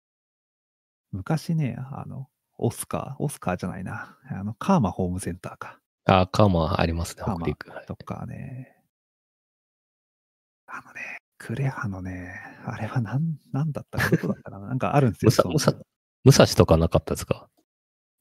[1.12, 7.70] 昔ね、あの、オスカー、オスカーじゃないな、あの、カーマホームセンターか、あ、カーマありますね、カーマ北陸。
[7.70, 8.76] はいとかね、
[10.66, 14.66] あのね、クレハのね、あれはなん、なんだったか、どこだったかな？
[14.68, 15.52] なんかあるんですよ。
[16.24, 17.48] 武蔵とかなかったですか？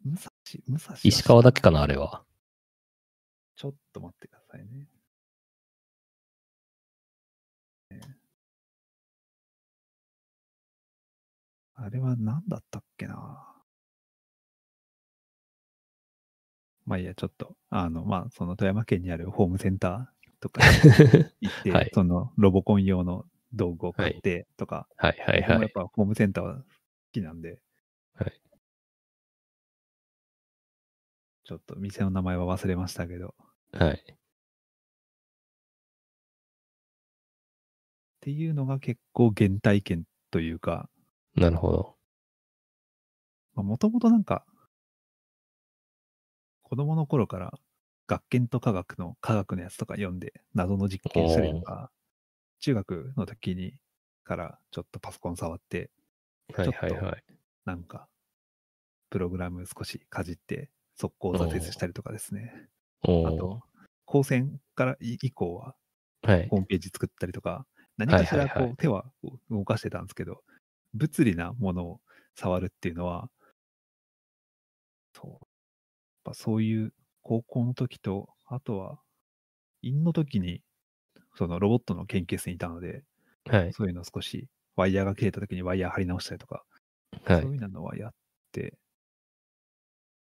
[0.03, 0.29] 武蔵、
[0.67, 2.23] 武蔵は石川だけかな、あれは。
[3.55, 4.87] ちょっと待ってくださいね。
[7.89, 8.01] ね
[11.75, 13.55] あれは何だったっけな。
[16.85, 20.67] まあいいや、ちょっと、あの、まあ、その富山県にあるホームセンターとかに
[21.41, 21.91] 行って、はい。
[21.93, 25.61] そのロボコン用の道具を買ってとか、はいはい僕もはい。
[25.63, 26.63] やっぱホームセンターは好
[27.11, 27.59] きなんで、
[28.13, 28.41] はい。
[31.43, 33.35] ちょっと店の名前は忘れましたけど、
[33.71, 34.14] はい。
[38.25, 40.89] っていうのが結構原体験というか、
[41.35, 41.95] なるほど。
[43.53, 44.47] もともとなんか、
[46.63, 47.53] 子供の頃から
[48.07, 51.91] 学研と科学の科学のやつとか読んで謎の実験したりとか、
[52.61, 53.75] 中学の時に
[54.23, 55.91] からちょっとパソコン触って、
[56.55, 57.23] はいはいはい。
[57.63, 58.07] なんか、
[59.11, 62.69] プログラム少しかじって、速攻挫折したりとかですね。
[63.03, 63.61] あと、
[64.05, 65.75] 高専からい以降は
[66.23, 67.67] はいホームページ作ったりとか、
[67.97, 69.05] 何かしらこう手は
[69.49, 70.43] 動かしてたんですけど、
[70.93, 72.01] 物理なものを
[72.35, 73.29] 触るっていうのは、
[75.13, 75.31] そう。
[75.31, 75.39] やっ
[76.25, 76.93] ぱそういう
[77.23, 78.99] 高校の時と、あとは、
[79.83, 80.63] 院の時に、
[81.35, 83.03] そのロボットの研究室にいたので、
[83.45, 83.73] はい。
[83.73, 86.65] そういうのを少し、ワイヤーが切れた時にワイヤー貼り直したりとか、
[87.25, 87.41] はい。
[87.43, 88.13] そういうのはやっ
[88.51, 88.77] て、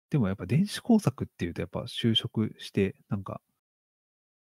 [0.09, 3.41] でもやっぱ電子工作っていうとやっぱ就職して、なんか、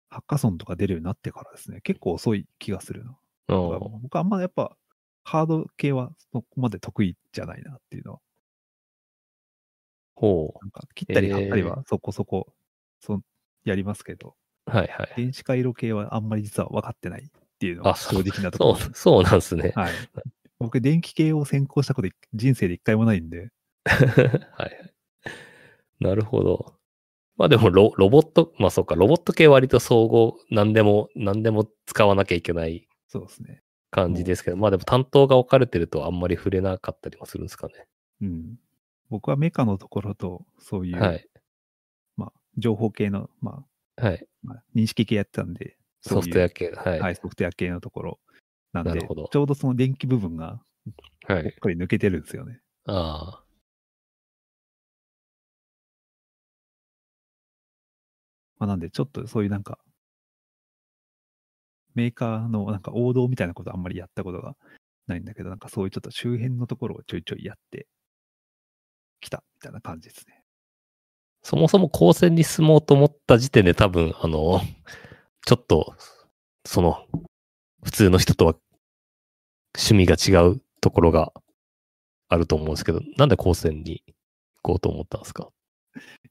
[0.10, 3.18] ハッカソンとか出るようになってからですね、結構遅い気がするな。
[3.48, 4.76] 僕あんまやっぱ、
[5.24, 8.20] ハード系はそこまで得意じゃないなっていうのは、
[10.16, 12.54] ほなんか切ったりえー貼ったりはそこそこ、
[13.00, 13.24] そう
[13.66, 14.36] やりますけど、
[14.68, 14.72] う。
[14.72, 15.14] はいはい。
[15.16, 17.30] 電子回路系はあんまり実は分かってないっ
[17.60, 18.76] ていうのが正直なところ。
[18.76, 19.74] そう、そうなんですね。
[19.76, 19.94] はい。
[20.60, 23.50] 僕、電気系を専攻したこと人生で一回もないんで、
[23.86, 24.94] はい。
[26.00, 26.77] なるほど。
[27.38, 33.62] まあでもロ、ロボット、まあそうか、ロボット系割と総合、何でも、何でも使わなきゃいけないそうですね。
[33.92, 37.74] 感じですけど、まあでも担当が分かれてるとあんまり触れなかったりもするんですかね。
[38.22, 38.60] うん。
[39.10, 41.28] 僕はメカのところと、そういう、はい。
[42.18, 43.64] まあ、情報系の、ま
[43.96, 44.20] はい。
[44.22, 46.72] あ、まあ、認識系やってたんで、ソフトウェアア系。
[46.72, 47.00] はい。
[47.00, 48.20] はい、ソフトウェア系のところ
[48.74, 50.60] なんで、なるほどちょうどその電気部分が、
[51.28, 51.44] はい。
[51.44, 52.60] ぽっかり抜けてるんですよね。
[52.88, 53.44] あ
[58.60, 59.80] まあ、なんで、ちょっとそういうなんか、
[61.96, 64.56] メーカーのなんか王道みたいなことあんまりやったことが
[65.08, 67.88] ないんだけど、なんかそういうちょっと周辺のところをちょいちょいやって
[69.22, 70.44] きたみたいな感じですね。
[71.44, 74.60] そもそも高専に進もうと思った時点で多分、あの、
[75.46, 75.96] ちょっと、
[76.66, 77.06] その、
[77.84, 78.56] 普通の人とは
[79.78, 81.32] 趣味が違うところが
[82.30, 84.16] あると思うんですけど、なんで高専に行
[84.62, 85.50] こうと思ったんですか？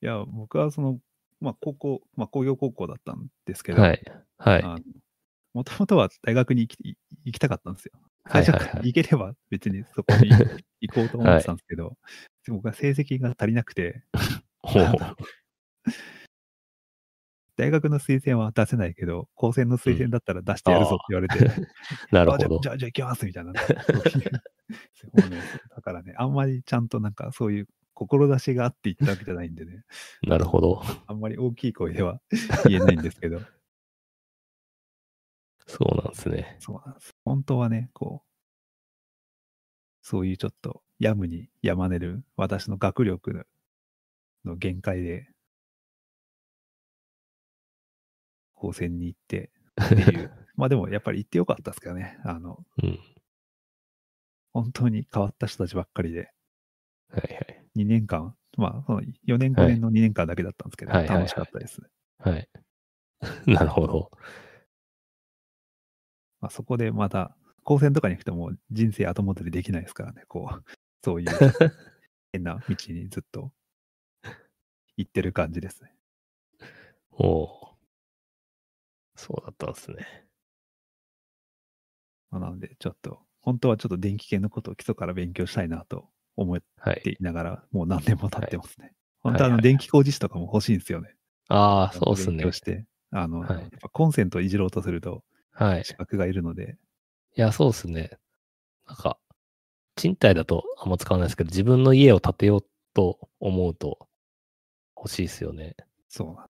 [0.03, 0.99] いや、僕はその、
[1.41, 4.03] まあ高校、まあ工業高校だったんですけど、はい。
[4.39, 4.82] はい。
[5.55, 7.93] もともとは大学に行き行きたかったんですよ。
[8.24, 8.82] はい最初から。
[8.82, 10.30] 行ければ別にそこに
[10.80, 11.97] 行こうと思ってたんですけど、
[12.45, 14.03] でも僕は成績が足りなくて、
[14.59, 14.84] ほう
[17.57, 21.39] 大学の推薦は出せないけど、高専の推薦だったら出してやるぞって言われて、
[22.12, 22.76] なるほどあじゃあ、。
[22.76, 23.53] じゃあ、行きますみたいな。
[23.55, 24.43] そういう
[24.95, 25.41] そうね
[25.74, 29.85] だからね、あんまりちゃんとなんかそういう志があって言ったわけじゃないんでね、
[30.23, 30.83] なるほど。
[31.07, 32.21] あんまり大きい声では
[32.69, 33.41] 言えないんですけど、
[35.67, 36.57] そうなんですね。
[36.61, 37.17] そうなんです。
[37.25, 38.27] 本当はね、こう、
[40.03, 43.45] そういうちょっとやむにやまねる私の学力の
[44.45, 45.29] の限界で、
[48.55, 49.51] 高専に行って
[49.85, 50.31] っていう。
[50.57, 52.19] まあでもやっぱり行ってよかったですけどね。
[52.25, 52.99] あの、うん。
[54.53, 56.33] 本当に変わった人たちばっかりで、
[57.11, 57.56] はいはい。
[57.77, 61.89] 2年間、まあ、その4年5はい年の2年間だけだったんですけど、はいはいはい楽しかったですね。
[62.18, 62.49] はい。
[63.47, 64.11] なるほど。
[66.41, 70.64] まあ、そこでまた、高専とかに行くともう人生後戻りできないですからね、こう、
[71.03, 71.29] そういう
[72.33, 73.53] 変な道にずっと
[74.97, 75.95] 行ってる感じですね。
[77.11, 77.79] おお。
[79.16, 80.29] そうだったんですね。
[82.31, 87.01] まあなので、ちょっと、本当はちょっと電気系のことを基礎から勉強したいなと思っはい。
[87.03, 88.93] ていながら、もう何年も経ってますね。
[89.22, 91.14] 本当はあの、はいはい電気工事士とかも欲しいんですよね。
[91.49, 92.53] ああ、そうっすね。
[92.53, 95.84] して、あの、はいやっぱコンセントをいじろうとするとはい。
[95.84, 96.76] 資格がいるので、
[97.37, 98.11] いや、そうっすね。
[98.87, 99.18] なんか、
[99.97, 104.07] 賃貸だとあんま使わないですけど、自分の家を建てようと思うと
[104.97, 105.76] 欲しいですよね。
[106.09, 106.47] そうなん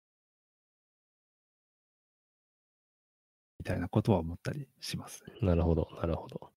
[3.59, 5.25] みたいなことは思ったりします。
[5.41, 6.52] なるほど、なるほど。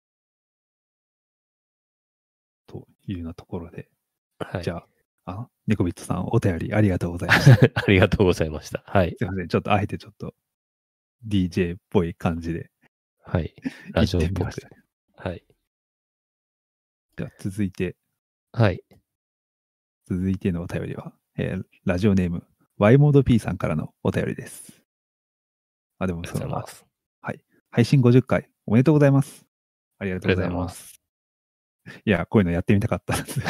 [2.74, 3.88] というようなところで、
[4.38, 4.62] はい。
[4.62, 4.86] じゃあ、
[5.26, 7.70] あの、ネコビットさんお便りありがとうございました。
[7.80, 8.82] ありがとうございました。
[8.86, 9.14] はい。
[9.18, 9.48] すいません。
[9.48, 10.34] ちょっとあえてちょっと
[11.26, 12.70] DJ っぽい感じで
[13.20, 13.54] はい。
[13.62, 14.50] 言ラジオっぽく。
[15.16, 15.44] はい。
[17.16, 17.96] では続いて、
[18.52, 18.82] はい。
[20.06, 22.46] 続いてのお便りは、えーラジオネーム
[22.78, 24.82] y モード P さんからのお便りです。
[25.98, 26.86] あ、でもありがとそうのございます。
[27.70, 29.44] 配信50回おめでとうございます。
[29.98, 30.50] ありがとうござい。
[30.50, 31.03] ます
[32.04, 33.40] いや、こういうのやってみたかったです。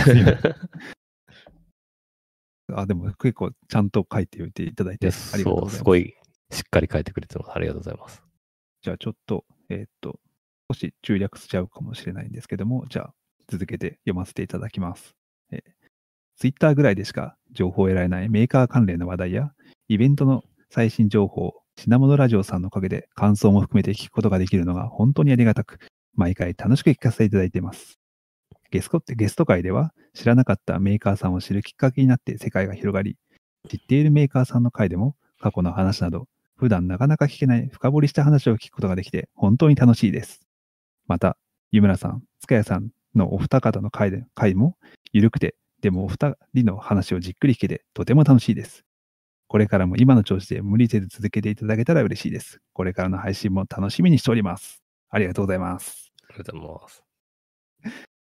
[2.72, 5.76] あ、でも結構ちゃんと書いておいていただいてでありがとうそう、す。
[5.78, 6.14] すごい
[6.51, 7.53] しっかり書いてくれてます。
[7.53, 8.22] ありがとうございます。
[8.82, 10.20] じゃあちょっと、えーっと、
[10.70, 13.14] 少し中略しちゃうかもしれないんですけども、じゃあ
[13.49, 15.14] 続けて読ませていただきます。
[15.51, 15.61] えー、
[16.37, 19.53] Twitter ぐらいでしか情報を得られないメーカー関連の話題や、
[19.89, 25.78] イベントの最新情報を品物ラジオさんのおかげで感想も含めて聞くことができるのが本当にありがたく、
[26.14, 27.99] 毎回楽しく聞かせていただいています。
[28.74, 33.16] ゲストってゲスト会では知らなかったメーカーさんを知るきっかけになって世界が広がり、
[33.70, 40.40] 知っているメーカーさんの会でも過去の話など普段なかなか聞けない深掘りした話を聞くことができて本当に楽しいです。
[41.06, 41.36] また、
[41.70, 44.76] 湯村さん、塚谷さんのお二方の回で回も
[45.12, 48.82] 緩くて、でもお二人の話をじっくり聞けてとても楽しいです。
[49.46, 52.58] これからも今の調子で無理せず続けていただけたら嬉しいです。
[52.72, 54.82] これからの配信も楽しみにしております。
[55.10, 56.12] ありがとうございます。
[56.28, 57.04] ありがとうございます。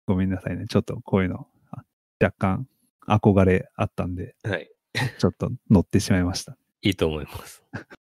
[0.05, 0.65] ごめんなさいね。
[0.67, 1.83] ちょっとこういうの、あ
[2.21, 2.67] 若干
[3.07, 4.71] 憧れあったんで、はい。
[5.19, 6.57] ちょっと乗ってしまいました。
[6.81, 7.63] いいと思います。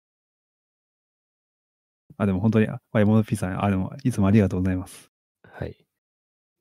[2.16, 5.10] あ、でも本当に、ワイモノピーさん、あ、でもいつもありがとうございます。
[5.44, 5.86] はい。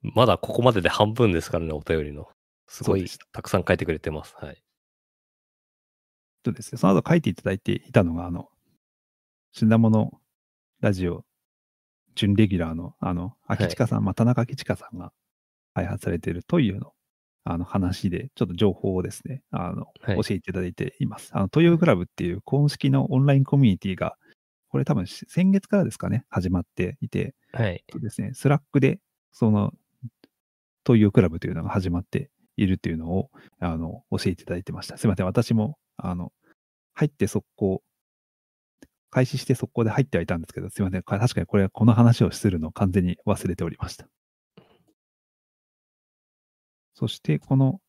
[0.01, 2.29] まだここまでで半分ですからね、お便りの。
[2.67, 4.35] すごいたたくさん書いてくれてます。
[4.35, 4.61] はい。
[6.43, 8.49] とですね、その後書いていただいていたのが、あの、
[9.51, 10.11] 品物
[10.81, 11.25] ラジオ
[12.15, 15.11] 準レギュラーの、あの、章愛さん、まあ、田中章愛さんが
[15.77, 16.93] 開発されている toioの、
[17.43, 21.29] あの、話で、ちょっと情報をですね、あの、はい教えていただいています。
[21.33, 24.17] あの、 toioクラブっていう公式のオンラインコミュニティが、
[24.69, 27.83] これ多分し先月からですかね、始まっていて、はい。
[27.87, 28.99] とですね、 Slackで、
[29.31, 29.71] その、
[30.83, 34.97] toioクラブというのが始まっているというのを、あの、教えていただいてました。
[34.97, 36.31] すいません、私も、あの、
[36.95, 37.83] 入って速攻、
[39.09, 44.07] 開始して速攻で入ってはいたんですけど、すいません、か確かにこれはこの話をするのを完全に忘れておりました。
[46.97, 47.79] そして、この、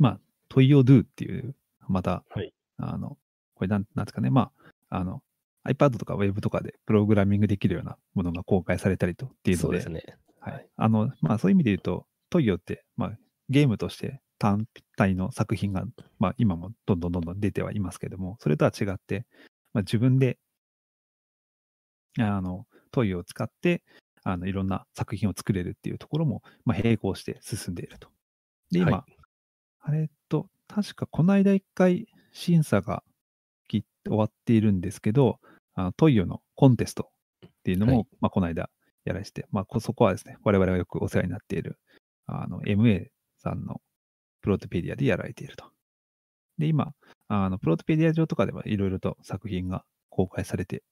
[0.00, 1.54] まあ、トイヨドゥっていう、
[1.86, 3.16] また、はいあの、
[3.54, 4.50] これなん、なんですかね、ま
[4.90, 5.22] あ、あの、
[5.64, 10.16] iPad とか Web とかでプログラミングできるようなものが公開されたりとっていうので、そうですね。
[10.40, 10.66] ははいい。
[10.76, 15.84] あの、まあそういう意味で言うと、トイヨって、まあゲームとして単体の作品が、
[16.18, 19.26] まあ今もどんどんどんどん出てはいますけども、それとは違って、
[19.72, 20.38] まあ自分で、
[22.18, 23.82] あの、トイヨを使って、
[24.24, 28.08] あの、いろんな作品を作れるっていうところも、まあ並行して進んでいると。
[28.70, 29.24] で、今、はい
[29.86, 33.02] あれと、確かこの間一回審査が
[33.68, 35.40] き終わっているんですけど、
[35.74, 37.10] あのトイヨのコンテスト
[37.46, 38.70] っていうのも、はいまあこの間
[39.04, 41.78] やらして、まあこそこはですね、我々がよくお世話になっている、
[42.26, 43.08] あの、MA
[43.38, 43.82] さんの
[44.40, 45.66] プロトペディアでやられていると。
[46.56, 46.92] で、今、
[47.28, 50.82] あの、プロトペディア上とかではいろいろと作品が公開されて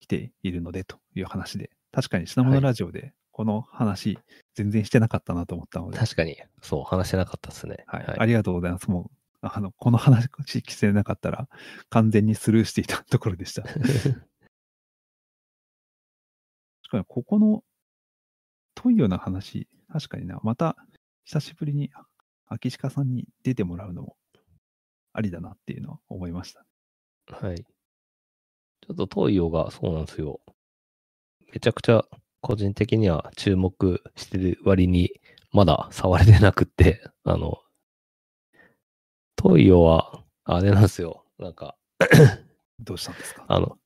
[0.00, 4.20] きているのでという話で、確かに品物ラジオでこの話
[4.54, 7.78] 全然してなかったなと思ったので、確かに、そう、話してなかったですね。
[7.88, 8.88] はい、ありがとうございます。
[8.88, 9.10] も
[9.42, 11.48] う、あの、この話してなかったら
[11.90, 13.62] 完全にスルーしていたところでした。
[13.66, 13.80] 確
[16.88, 17.64] かに、ここの
[18.76, 20.76] トイヨの話、確かにな、また
[21.24, 21.90] 久しぶりに
[22.46, 24.16] 秋鹿さんに出てもらうのも
[25.12, 26.64] ありだなっていうのは思いました。
[27.26, 27.56] はい。
[27.56, 30.40] ちょっと東洋がそうなんですよ。
[31.52, 32.04] めちゃくちゃ
[32.40, 35.10] 個人的には注目してる割に、
[35.52, 37.58] まだ触れてなくって、 あの、
[39.40, 41.24] 東洋は、あれなんですよ。
[41.38, 41.76] なんか、
[42.80, 43.44] どうしたんですか？
[43.48, 43.78] あの、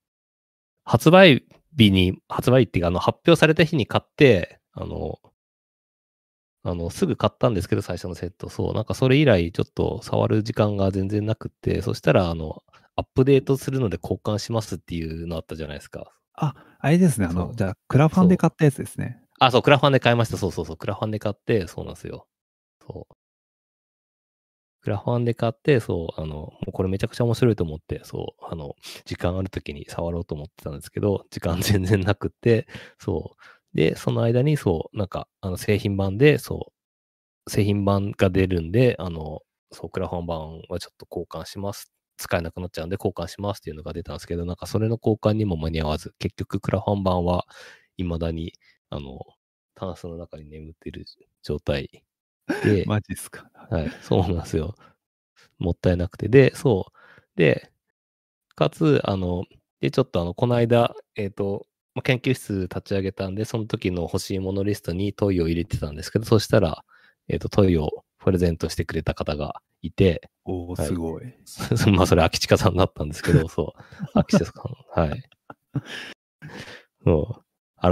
[0.85, 1.45] 発売
[1.79, 5.21] 日に、発売日っていうか、あの、発表された日に買って、あの、
[6.65, 8.49] あの、すぐ買ったんですけど、最初のセット。
[8.49, 12.63] そう、なんかそれ以来、ちょっと触る時間が全然なくって、そしたら、あの、
[12.97, 16.13] アップデートするので交換しますっていうのあったじゃないですか。
[16.35, 17.27] あ、あれですね。
[17.27, 19.21] あの、じゃあ、クラファンで買ったやつですね。
[19.39, 20.37] あ、そう、クラファンで買いました。
[20.37, 20.77] そうそうそう。
[20.77, 22.27] クラファンで買って、そうなんですよ。
[22.87, 23.15] そう。
[24.83, 28.75] クラファンで買って、そう、あの、もうこれめちゃくちゃ面白いと思って、そう、あの、
[29.05, 32.67] 時間ある時に触ろうと思ってたんですけど、時間全然なくって、
[32.99, 33.77] そう。
[33.77, 36.73] で、その間に、そう、なんか、あの、製品版で、そ
[37.47, 41.93] う、製品版が出るんで、あの、そう、クラファン版はちょっと交換します。
[42.23, 47.47] 使えなくなっちゃうんで交換しますっていうのが出たんですけど、なんかそれの交換にも間に合わず、結局クラファン版は
[47.99, 48.53] 未だに、
[48.91, 49.21] あの、
[49.75, 51.05] タンスの中に眠っている
[51.43, 52.05] 状態
[52.65, 53.51] で、マジっすか。
[53.71, 54.75] はい、そうなんですよ。
[55.59, 56.29] もったいなくて。
[56.29, 56.99] で、そう。
[57.37, 57.71] で、
[58.57, 59.45] かつ、あの、
[59.81, 66.85] で、ちょっとあの、この間、えっ、と、まあ研究室立ち上げたんで、その時の欲しいものリストにトイを入れてたんですけど、そしたら、
[67.29, 71.35] えっ、と、トイをプレゼントしてくれた方がいて、おおはいすごい。
[71.93, 73.83] まあ、それ、秋近さんだったんですけど、 そう。
[74.15, 74.53] 秋近さ
[74.97, 75.23] ん、はい。
[77.05, 77.45] そう。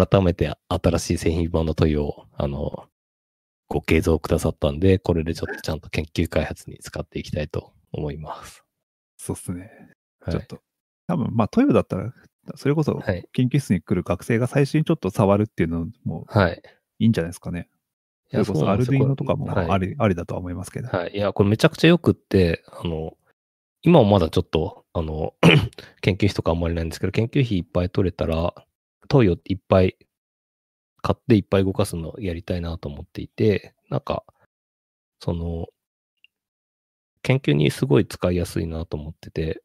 [0.08, 2.86] 改めて新しい製品版の問いを、あの、
[3.68, 8.64] ご継続くださったんで、これでちょっとちゃんと研究開発に使っていきたいと思います。
[9.16, 9.70] そうっすね。
[10.20, 10.60] はい、ちょっと。
[11.08, 12.12] 多分、まあ、トヨだったら、
[12.54, 13.28] それこそはい。
[13.32, 16.62] 研究室に来る学生が最初にちょっと触るっていうのもはい。
[17.00, 17.68] いいんじゃないですかね。
[18.32, 20.88] いやそれこそアルドゥイノとかもはいあり,、ありだとは思いますけど。
[20.88, 21.12] はい。
[21.14, 23.16] いや、これめちゃくちゃよくって、あの、
[23.82, 25.34] 今はまだちょっと、あの、
[26.00, 28.54] 研究費とかあんまりないんですけど、研究費いっぱい取れたら、
[29.08, 29.96] 投与いっぱい
[31.02, 34.24] 買っていっぱい動かすのやりたいなと思っていて、なんか、
[35.18, 35.68] その、
[37.22, 39.62] 研究にすごい使いやすいなと思ってて、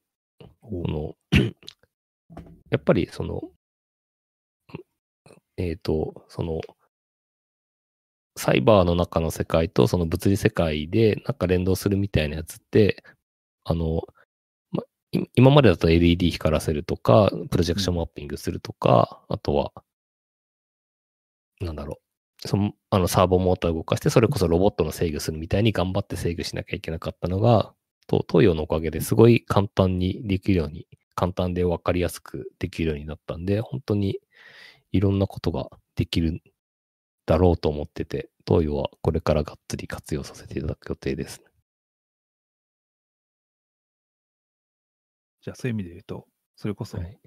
[0.61, 1.16] この、
[2.72, 3.41] やっぱりその、
[5.57, 6.61] えっ、と、その、
[8.38, 13.04] サイバーの中の世界とその物理世界でなんか連動するみたいなやつって、
[13.66, 14.04] あの、
[14.72, 14.84] ま、
[15.36, 19.74] 今までだと LED 光らせるとか、プロジェクションマッピングするとか、あとは、
[21.62, 22.00] なんだろ
[22.44, 27.74] う、その、あの、サーボモーターを動かして、それこそロボットの制御するみたいに頑張って制御しなきゃいけなかったのが、
[28.08, 34.20] と東洋のおかげですごい簡単にできるように、簡単で分かりやすくできるようになったんで、本当に
[34.92, 36.42] いろんなことができる
[37.26, 41.42] だろうと思ってて、東洋はこれからがっつり活用させていただく予定です。
[45.42, 47.20] じゃあそういう意味で言うと、それこそはい。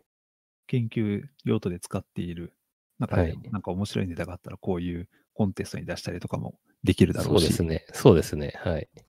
[0.66, 2.52] 研究用途で使っている
[2.98, 7.28] 中で、はいなんか面白いネタがあったら、こういうコンテストに出したりとかもできるだろし。
[7.28, 7.86] そううですね。
[7.92, 8.52] そうですね。
[8.56, 8.88] はい。
[8.92, 9.04] っ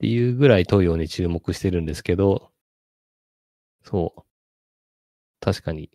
[0.00, 2.50] ていうぐらい東洋に注目してるんですけど、
[3.82, 4.22] そう。
[5.40, 5.90] 確かに、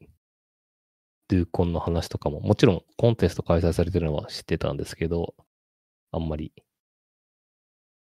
[1.27, 5.35] ドゥーコンの話とかも、もちろんコンテスト開催されてるのは知ってたんですけど、
[6.11, 6.53] あんまり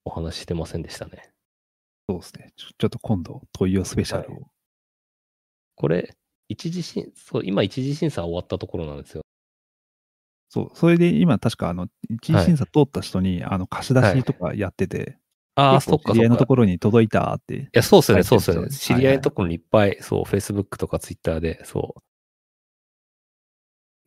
[0.05, 1.31] お話ししてませんでしたね。
[2.09, 2.53] そうですね。
[2.57, 4.47] ちょちょっと今度、問いをスペシャルを。
[5.77, 6.17] これ、
[6.49, 9.23] 一次審、そう、今一次審査終わったところなんですよ。
[10.49, 15.19] そう、それで今確かあの、一次審査通った人に、あの、貸し出しとかやってて、
[15.55, 16.13] ああ、結構そっか。
[16.13, 17.55] 知り合いのところに届いたって。
[17.57, 18.97] いや、そうっすよね、書そいうっすよね。
[18.99, 22.03] 知り合いのところにいっぱい、そう、Facebook とか Twitter で、そう、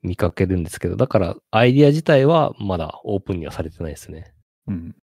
[0.06, 4.34] 見かけるんですけど、だから、アイディア自体はまだオープンにはされてないですね。
[4.68, 4.96] うん。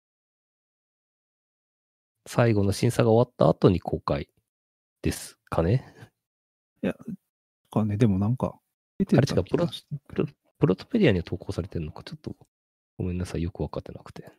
[2.27, 4.29] 最後の審査が終わった後に公開
[5.01, 5.95] ですかね。
[7.71, 8.59] かね、でもなんか、
[8.99, 10.25] 出てたあれ違う気がしてプロ
[10.59, 12.35] プロトペディアには投稿されてるのか、ちょっと、
[12.97, 14.31] ごめんなさい、よくわかってなくて。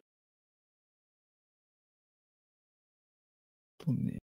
[3.79, 4.19] とね。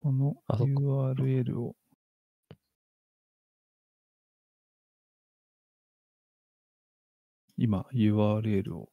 [0.00, 1.74] この URL を。
[7.56, 8.88] 今、URL を。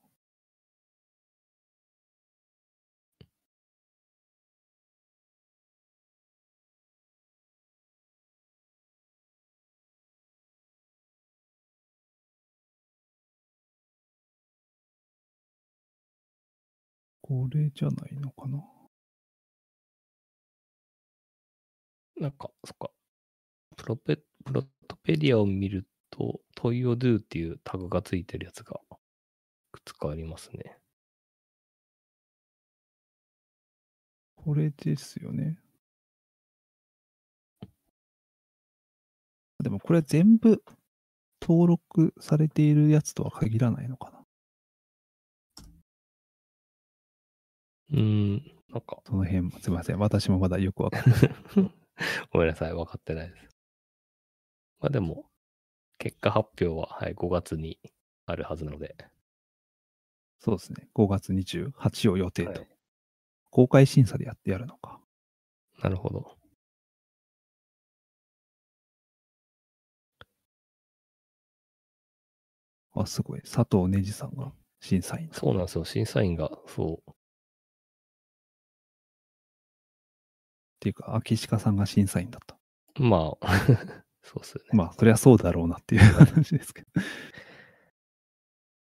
[17.24, 18.64] これじゃないのかな？
[22.18, 22.92] なんか、そっか。
[23.78, 28.96] プロペ、プロトペディアを見ると、トイオドゥっていうタグがついてるやつが、い
[29.74, 30.78] くつかありますね。
[34.36, 35.58] これですよね。
[39.64, 40.64] でもこれ全部
[41.42, 44.22] 登録されているやつとは限らないのかな。
[47.92, 48.00] うー
[48.38, 50.00] ん、なんか、その辺、すみません。
[50.00, 51.20] 私もまだよくわかんない。
[52.32, 53.58] ごめんなさい、分かってないです。
[54.80, 55.31] まあでも、
[56.02, 57.80] 結果発表は、はい、5月に
[58.26, 58.96] あるはずなので、
[60.40, 60.88] そうですね。
[60.96, 62.50] 5月28を予定と。
[62.50, 62.68] はい
[63.52, 65.00] 公開審査でやってやるのか。
[65.84, 66.38] なるほど。
[72.94, 73.42] あ、すごい。
[73.42, 75.30] 佐藤ねじさんが審査員。
[75.34, 77.14] そうなんですよ、審査員が、そっ
[80.80, 82.58] ていうか、秋鹿さんが審査員だった。
[83.00, 83.48] う、まあ、
[84.32, 84.70] そうっすよね。
[84.72, 86.88] まあ、そりゃそうだろうなっていう話ですけど。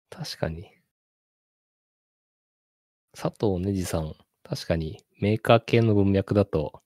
[0.08, 0.70] 確かに。
[3.12, 6.82] 佐藤ねじさん、確かにメーカー系の文脈だと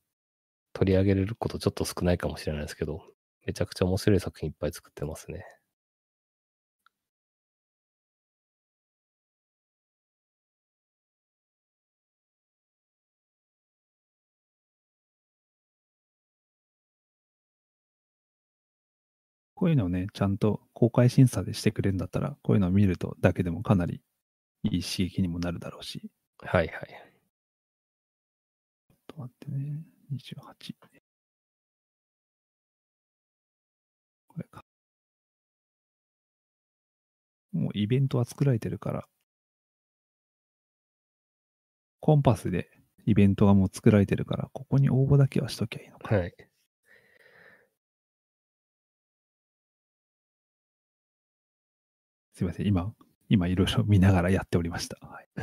[0.73, 3.03] 取り上げれることちょっと少ないかもしれないですけど、
[3.47, 5.45] めちゃくちゃ面白い作品いっぱい作ってますね。
[19.59, 24.01] こういうのをね、ちゃんと公開審査でしてくれるんだったら、こういうのを見るとだけでもかなり
[24.63, 26.01] いい刺激にもなるだろうし。
[26.41, 27.09] ちはいはい。
[28.91, 29.83] ょっと待ってね。
[30.13, 30.75] 28。
[34.29, 34.65] これか。
[37.53, 39.09] もうイベントは作られてるから、
[42.01, 42.71] コンパスで
[43.07, 46.15] イベントがもう作られてるから、ここに応募だけはしときゃいいのか。
[46.17, 46.48] はい。
[52.39, 52.69] すいません。
[52.69, 52.95] 今、
[53.29, 54.97] 今いろいろ見ながらやっておりました。
[55.05, 55.43] はい、い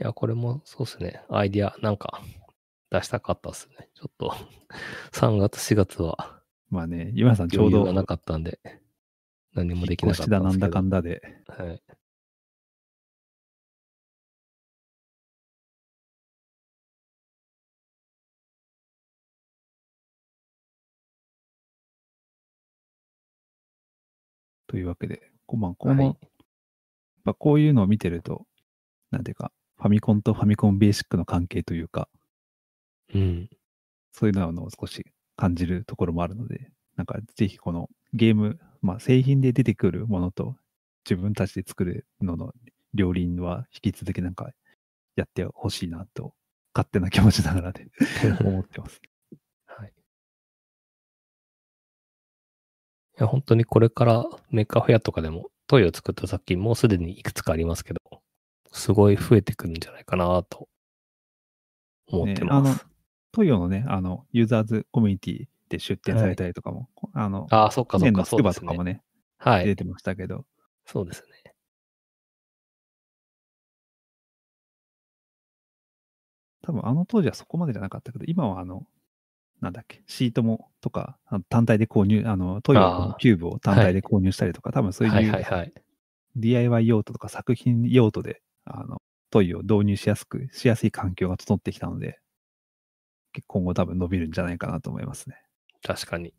[0.00, 1.22] や、これもそうですね。
[1.30, 2.20] アイディア、なんか
[2.90, 3.88] 出したかったですね。
[3.94, 4.34] ちょっと、
[5.12, 8.60] 3月、4月はまあね、今さんちょうどがなかったんで、
[9.54, 10.68] 何もできなかっただなんだ。
[10.68, 11.82] かんだで、はい。
[24.66, 26.16] というわけで、こまあ、この、はい
[27.38, 28.46] こういうのを見てると、
[29.10, 32.08] なんていうか、ファミコンとファミコンベーシックの関係というか、
[33.14, 33.50] うん。
[34.12, 35.04] そういうのを少し
[35.36, 40.56] 感じるところもあるので、なんかぜひこのゲーム、まあ製品で出てくるものと
[41.08, 42.52] 自分たちで作るのの
[42.94, 44.50] 両輪は引き続きなんか
[45.16, 46.34] やってほしいなと、
[46.74, 47.86] 勝手な気持ちながらで
[48.40, 49.00] 思ってます。
[53.18, 58.00] や、本当にこれから Maker Faireとかでも toioを使った作品もうすでにいくつかありますけど、
[58.72, 60.68] すごい増えてくるんじゃないかなと
[62.06, 62.86] 思ってねあのます。
[63.32, 68.66] toioのね、あの、ユーザーズコミュニティで出展されたりとかも、あの、ああ、そっかそっか、そうですね。
[68.66, 69.02] バとかもね、
[69.36, 69.66] はい。
[69.66, 70.46] 出てましたけど、
[70.86, 71.54] そうですね。
[76.62, 78.86] 多分あの当時はそこまでじゃなかったけど、今はあの、
[79.60, 81.18] なんだっけ、シートもとか、
[81.48, 85.72] 単体で購入、あの、トヨのキューブを単体で購入したりとか、多分そうはいいうはいはい。
[86.36, 92.20] DIY 用途とか作品用途で、あの、トイを導入しやすく、しやすい環境が整ってきたので、
[93.46, 95.36] 今後多分伸びるんじゃないかなと思いますね。
[95.82, 96.32] 確かに。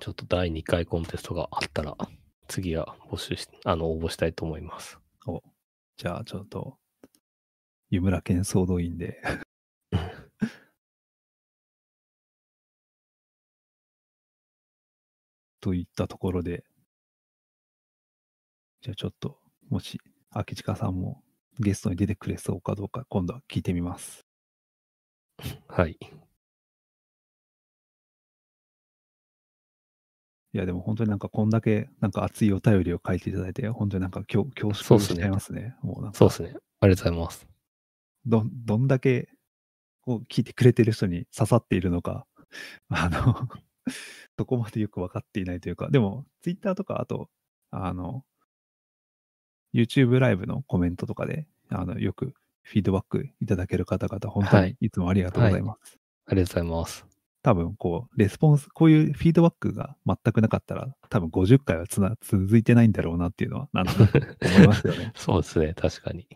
[0.00, 1.96] ちょっと第2回コンテストがあったら、
[2.46, 4.98] 次は募集し、あの、応募したいと思います。
[5.96, 6.78] じゃあちょっと、
[7.90, 9.20] 湯村県総動員で。
[15.60, 16.64] といったところで、
[18.80, 21.22] じゃあちょっと、もし、秋近さんも
[21.58, 24.26] ゲストに出てくれそうかどうか、今度は聞いてみます。
[25.68, 25.98] はい。
[30.54, 35.74] いや、でも本当になんかこんだけなんか熱いお便りを書いていただいて、本当になんか恐恐縮しちゃいますね。
[36.14, 36.54] そうですね。
[36.80, 37.46] ありがとうございます。
[38.24, 39.28] ど、どんだけ
[40.02, 42.26] こう聞いてくれてる人に刺さっているのか、
[42.88, 43.48] あの、
[44.38, 47.30] そこまでよく分かっていないというか、でも、ツイッターとか、あと、
[47.70, 48.24] あの、
[49.74, 55.98] YouTube ライブのコメントとかで、あの、よくフィードバックいただける方々、本当はいにいつもありがとうございます。
[56.26, 57.06] ありがとうございます。
[57.42, 65.12] 多分、こう、レスポンス、こういうフィードバックが全くなかったら、多分50回はつな続いてないんだろうなっていうのは、なんとなく思いますよね。
[65.16, 65.74] そうですね。
[65.74, 66.26] 確かに。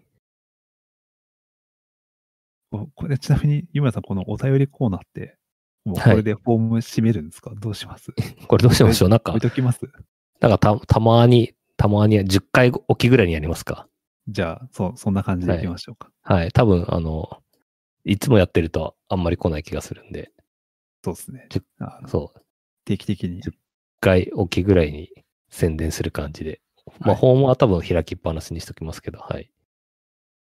[2.70, 5.37] おこれちなみに、湯村さん、このお便りコーナーって、
[5.85, 8.13] もうこはいれでフォーム閉めるんですか、どうします？
[8.49, 9.09] これどうしましょう？
[9.09, 9.81] なんか置い、ときます？
[10.41, 13.89] なんかた、たまに、たまに10回おきぐらいにやりますか？
[14.29, 16.11] じゃあ、そう、そんな感じでいきましょうか。
[16.23, 16.53] はい。
[16.53, 17.43] 多分、あの、
[18.05, 20.31] いつもやってるとあんまり来ない気がするんで、
[21.05, 21.49] そうですね
[22.07, 22.41] そう。
[22.85, 23.43] 定期的に。
[23.43, 23.53] 10
[24.01, 25.11] 回おきぐらいに
[25.51, 26.61] 宣伝する感じで。
[27.01, 29.51] まあ、はいホームは多分開きっぱなしにしときますけど、はい。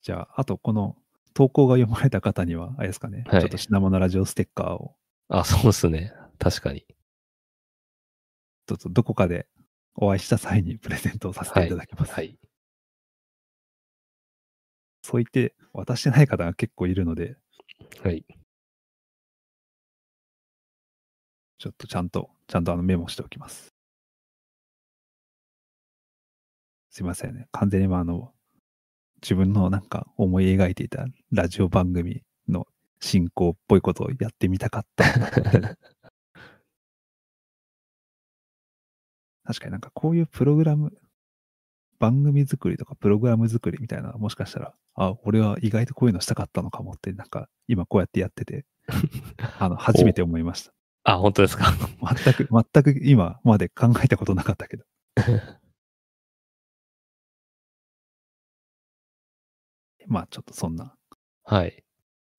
[0.02, 0.96] じゃあ、あとこの
[1.34, 4.95] 投稿が読まれた方には、あれですかね、はいちょっと品物ラジオステッカーを、
[5.28, 6.12] あ、そうですね。
[6.38, 6.84] 確かに。
[8.66, 9.46] ちょっとどこかで
[9.94, 12.12] お会いした際にプレゼントをさせていただきます。
[12.12, 12.38] はい。
[15.02, 17.36] そう言って渡してない方が結構いるので、
[18.02, 18.24] はい。
[21.58, 23.74] ちょっとちゃんと、ちゃんとあのメモしておきます。
[26.90, 27.46] すいませんね。
[27.52, 28.32] 完全にまああの、
[29.22, 32.20] 自分のなんか思い描いていたラジオ番組の
[33.06, 35.04] 進行っぽいことをやってみたかった。
[39.44, 40.92] 確かになんかこういうプログラム、
[41.98, 48.64] 番組作りとかプログラム作りみたいな、もしかしたら、あ、俺は意外とこういうのしたかったのかもって、なんか今こうやってやってて、
[49.58, 50.72] あの、初めて思いました。
[51.04, 51.66] あ、本当ですか？
[52.24, 54.84] 全く、全く今まで考えたことなかったけど。
[60.06, 60.94] まあちょっとそんな。
[61.44, 61.82] はい。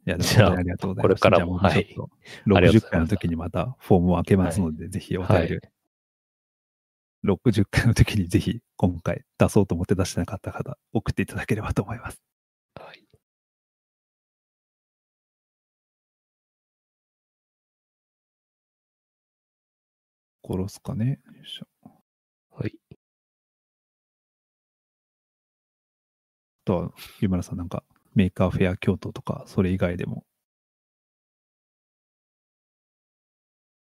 [0.07, 1.21] いや、じゃあありがとうございます。
[1.21, 2.09] これからもじゃあうちょっと
[2.47, 5.71] 60ありがとうございます回の時にまたフォームを開けますので、ぜひお便り、はい
[7.25, 12.21] 60回の時にぜひ今回出そうと思って出してなかった方、送っていただければと思います。
[12.75, 13.03] はい。
[20.43, 21.19] 殺すかね。
[21.35, 21.67] よいしょ。
[22.51, 22.73] はい。
[22.91, 22.95] あ
[26.65, 27.83] とは、湯村さんなんか、
[28.17, 30.25] Maker Faire京都とか、それ以外でも、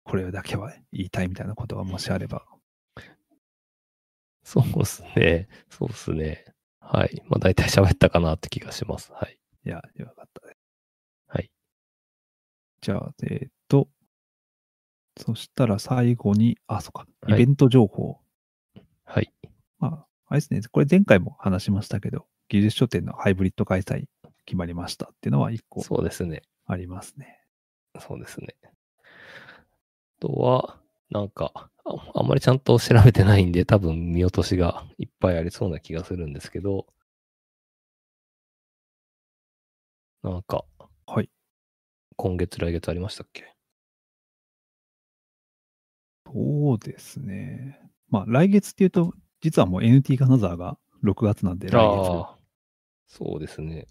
[0.03, 2.45] これだけは言いたいみたいなことがもしあれば、
[4.43, 5.49] そうですね。
[5.71, 6.45] そうですね。
[6.81, 7.23] はい。
[7.27, 9.13] まあ大体喋ったかなって気がします。
[9.13, 9.39] はい。
[9.65, 10.59] いや、よかったです。
[11.29, 11.51] はい。
[12.81, 13.89] じゃあ、えーっと、
[15.17, 18.19] そしたら最後に、あ、そっか、イはいベント情報。
[19.05, 19.33] はい。
[19.79, 24.07] まあ、あれですね、これ前回も話しましたけど、技術書店のハイブリッド開催
[24.47, 26.43] 決まりましたっていうのは一個そうですね。
[26.67, 27.41] ありますね。
[28.01, 28.57] そうですね。
[28.65, 28.69] あ
[30.21, 30.81] とは、
[31.11, 31.53] なんか
[31.85, 36.87] あ、あんまりちゃんと調べてないんで、多分見落としがいっぱいありそうな気がするんですけど、
[40.23, 40.65] なんか、
[41.07, 41.31] はい。
[42.17, 43.55] 今月来月ありましたっけ？
[46.27, 47.81] そうですね。
[48.11, 52.38] まあ、来月っていうと、実はもう NT 金沢が6月なんで、来月
[53.09, 53.87] そうですね。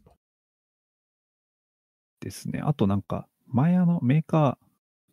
[2.21, 2.61] ですね。
[2.63, 4.65] あとなんか、前あのメーカー、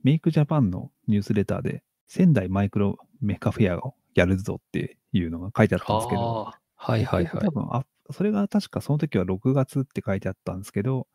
[0.02, 7.50] メイクジャパンのニュースレターで、仙台マイクロメカフェアをやるぞっていうのが書いてあったんですけど、はいはいはい多。
[7.50, 11.06] 分あ、それが確かその時は6月って書いてあったんですけど、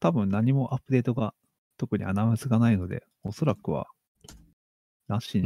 [0.00, 1.34] 多分何もアップデートが、
[1.76, 3.88] 特にアナウンスがないので、おそらくは、
[5.08, 5.44] なしに。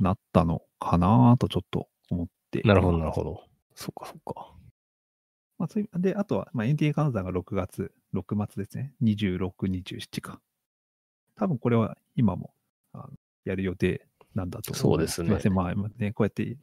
[0.00, 2.62] なったのかなとちょっと思って。
[2.64, 3.44] なるほど、なるほど。
[3.74, 4.54] そっかそっか。
[5.62, 8.92] まあ、そういうで、あとは、まあ、NTA 金沢が6月、6末ですね。
[9.00, 10.40] 26、27か。
[11.36, 12.52] 多分これは今も
[12.92, 13.10] あの
[13.44, 15.14] やる予定なんだと思います。
[15.14, 15.54] そうですねません。
[15.54, 16.58] まあ、まあね、こうやって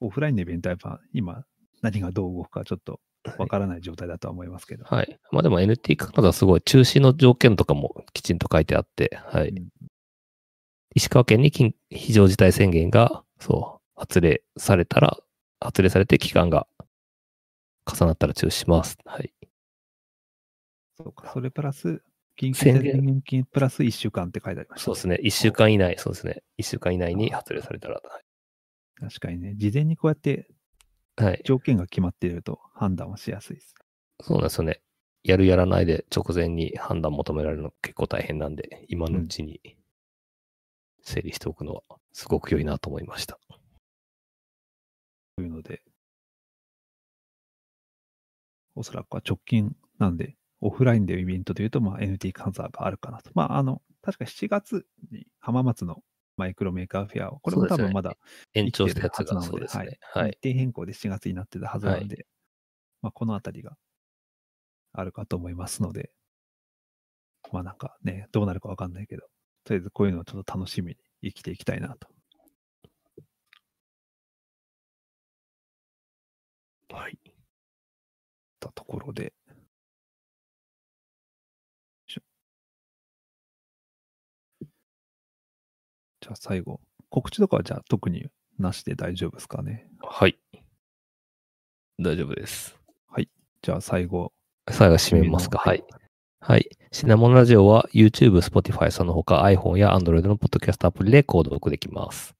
[0.00, 1.44] オフラインのイベントはやっぱ今
[1.80, 2.98] 何がどう動くかちょっと
[3.38, 4.84] わからない状態だとは思いますけど。
[4.84, 5.16] はい。
[5.30, 9.50] まあでも NT カナダはすごい中止の条件とかもきちんと書いてあって、はい。
[9.50, 9.68] うん
[10.96, 15.18] 石川県に緊非常事態宣言が、そう、発令されたら、
[15.58, 16.68] 発令されて期間が
[17.92, 18.96] 重なったら中止します。
[19.04, 19.32] はい。
[20.96, 21.30] そうか。
[21.32, 22.02] それプラス、
[22.38, 24.84] 緊急宣言事態宣言金プラス1週間って書いてありました。
[24.84, 25.18] そうですね。
[25.22, 26.42] 一週間以内、そうですね。
[26.56, 28.00] 一週間以内に発令されたら、
[29.00, 30.48] 確かにね、事前にこうやって
[31.16, 31.42] はい。
[31.44, 33.74] 条件が決まっていると判断はしやすいです。
[34.20, 34.80] そうなんですよね。
[35.22, 39.60] やるやらないで直前に判断求められるの結構大変なんで、今のうちに
[41.02, 41.82] 整理しておくのは
[42.12, 43.38] すごく良いなと思いました。
[45.36, 45.82] というので、
[48.74, 53.30] おそらくは直近なんで、オフラインでイベントというと、まあ、NT 金沢があるかなと。
[53.34, 56.02] まあ、あの、確か7月に浜松の
[56.36, 58.16] マイクロ Maker Faire を、これも多分まだ
[58.54, 59.98] 延長したはずなのそうですね。
[60.12, 60.22] は。
[60.22, 60.38] はいい。
[60.42, 62.26] 日程変更で7月になってたはずなんで、
[63.02, 63.76] まあ、このあたりが
[64.92, 66.10] あるかと思いますので、
[67.52, 69.22] まあなんかね、どうなるかわかんないけど、
[69.64, 72.08] とりあえずこういうのをちょっと楽しみに生きていきたいなと。
[76.94, 77.33] はい。
[78.64, 79.32] たところで。
[86.20, 86.80] じゃあ最後、
[87.10, 88.28] 告知とかはじゃあ特に
[88.58, 89.86] なしで大丈夫ですかね。
[90.00, 90.38] はい。
[91.98, 92.78] 大丈夫です。
[93.64, 94.30] じゃあ最後。
[94.70, 95.56] 最後締めますか。
[95.56, 95.82] はい。
[96.38, 96.68] はい。
[96.92, 102.34] シナモンラジオは YouTube、Spotify、その他 iPhone や Android のポッドキャストアプリで購読できます。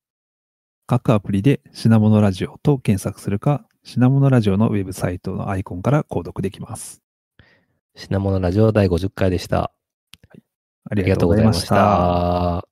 [0.86, 7.02] 各アプリで品物ラジオと検索するか、品物ラジオのウェブサイトのアイコンから購読できます。
[7.94, 9.58] 品物ラジオ第50回でした。
[9.58, 9.70] は
[10.36, 10.42] い、
[10.90, 12.66] ありがとうございました。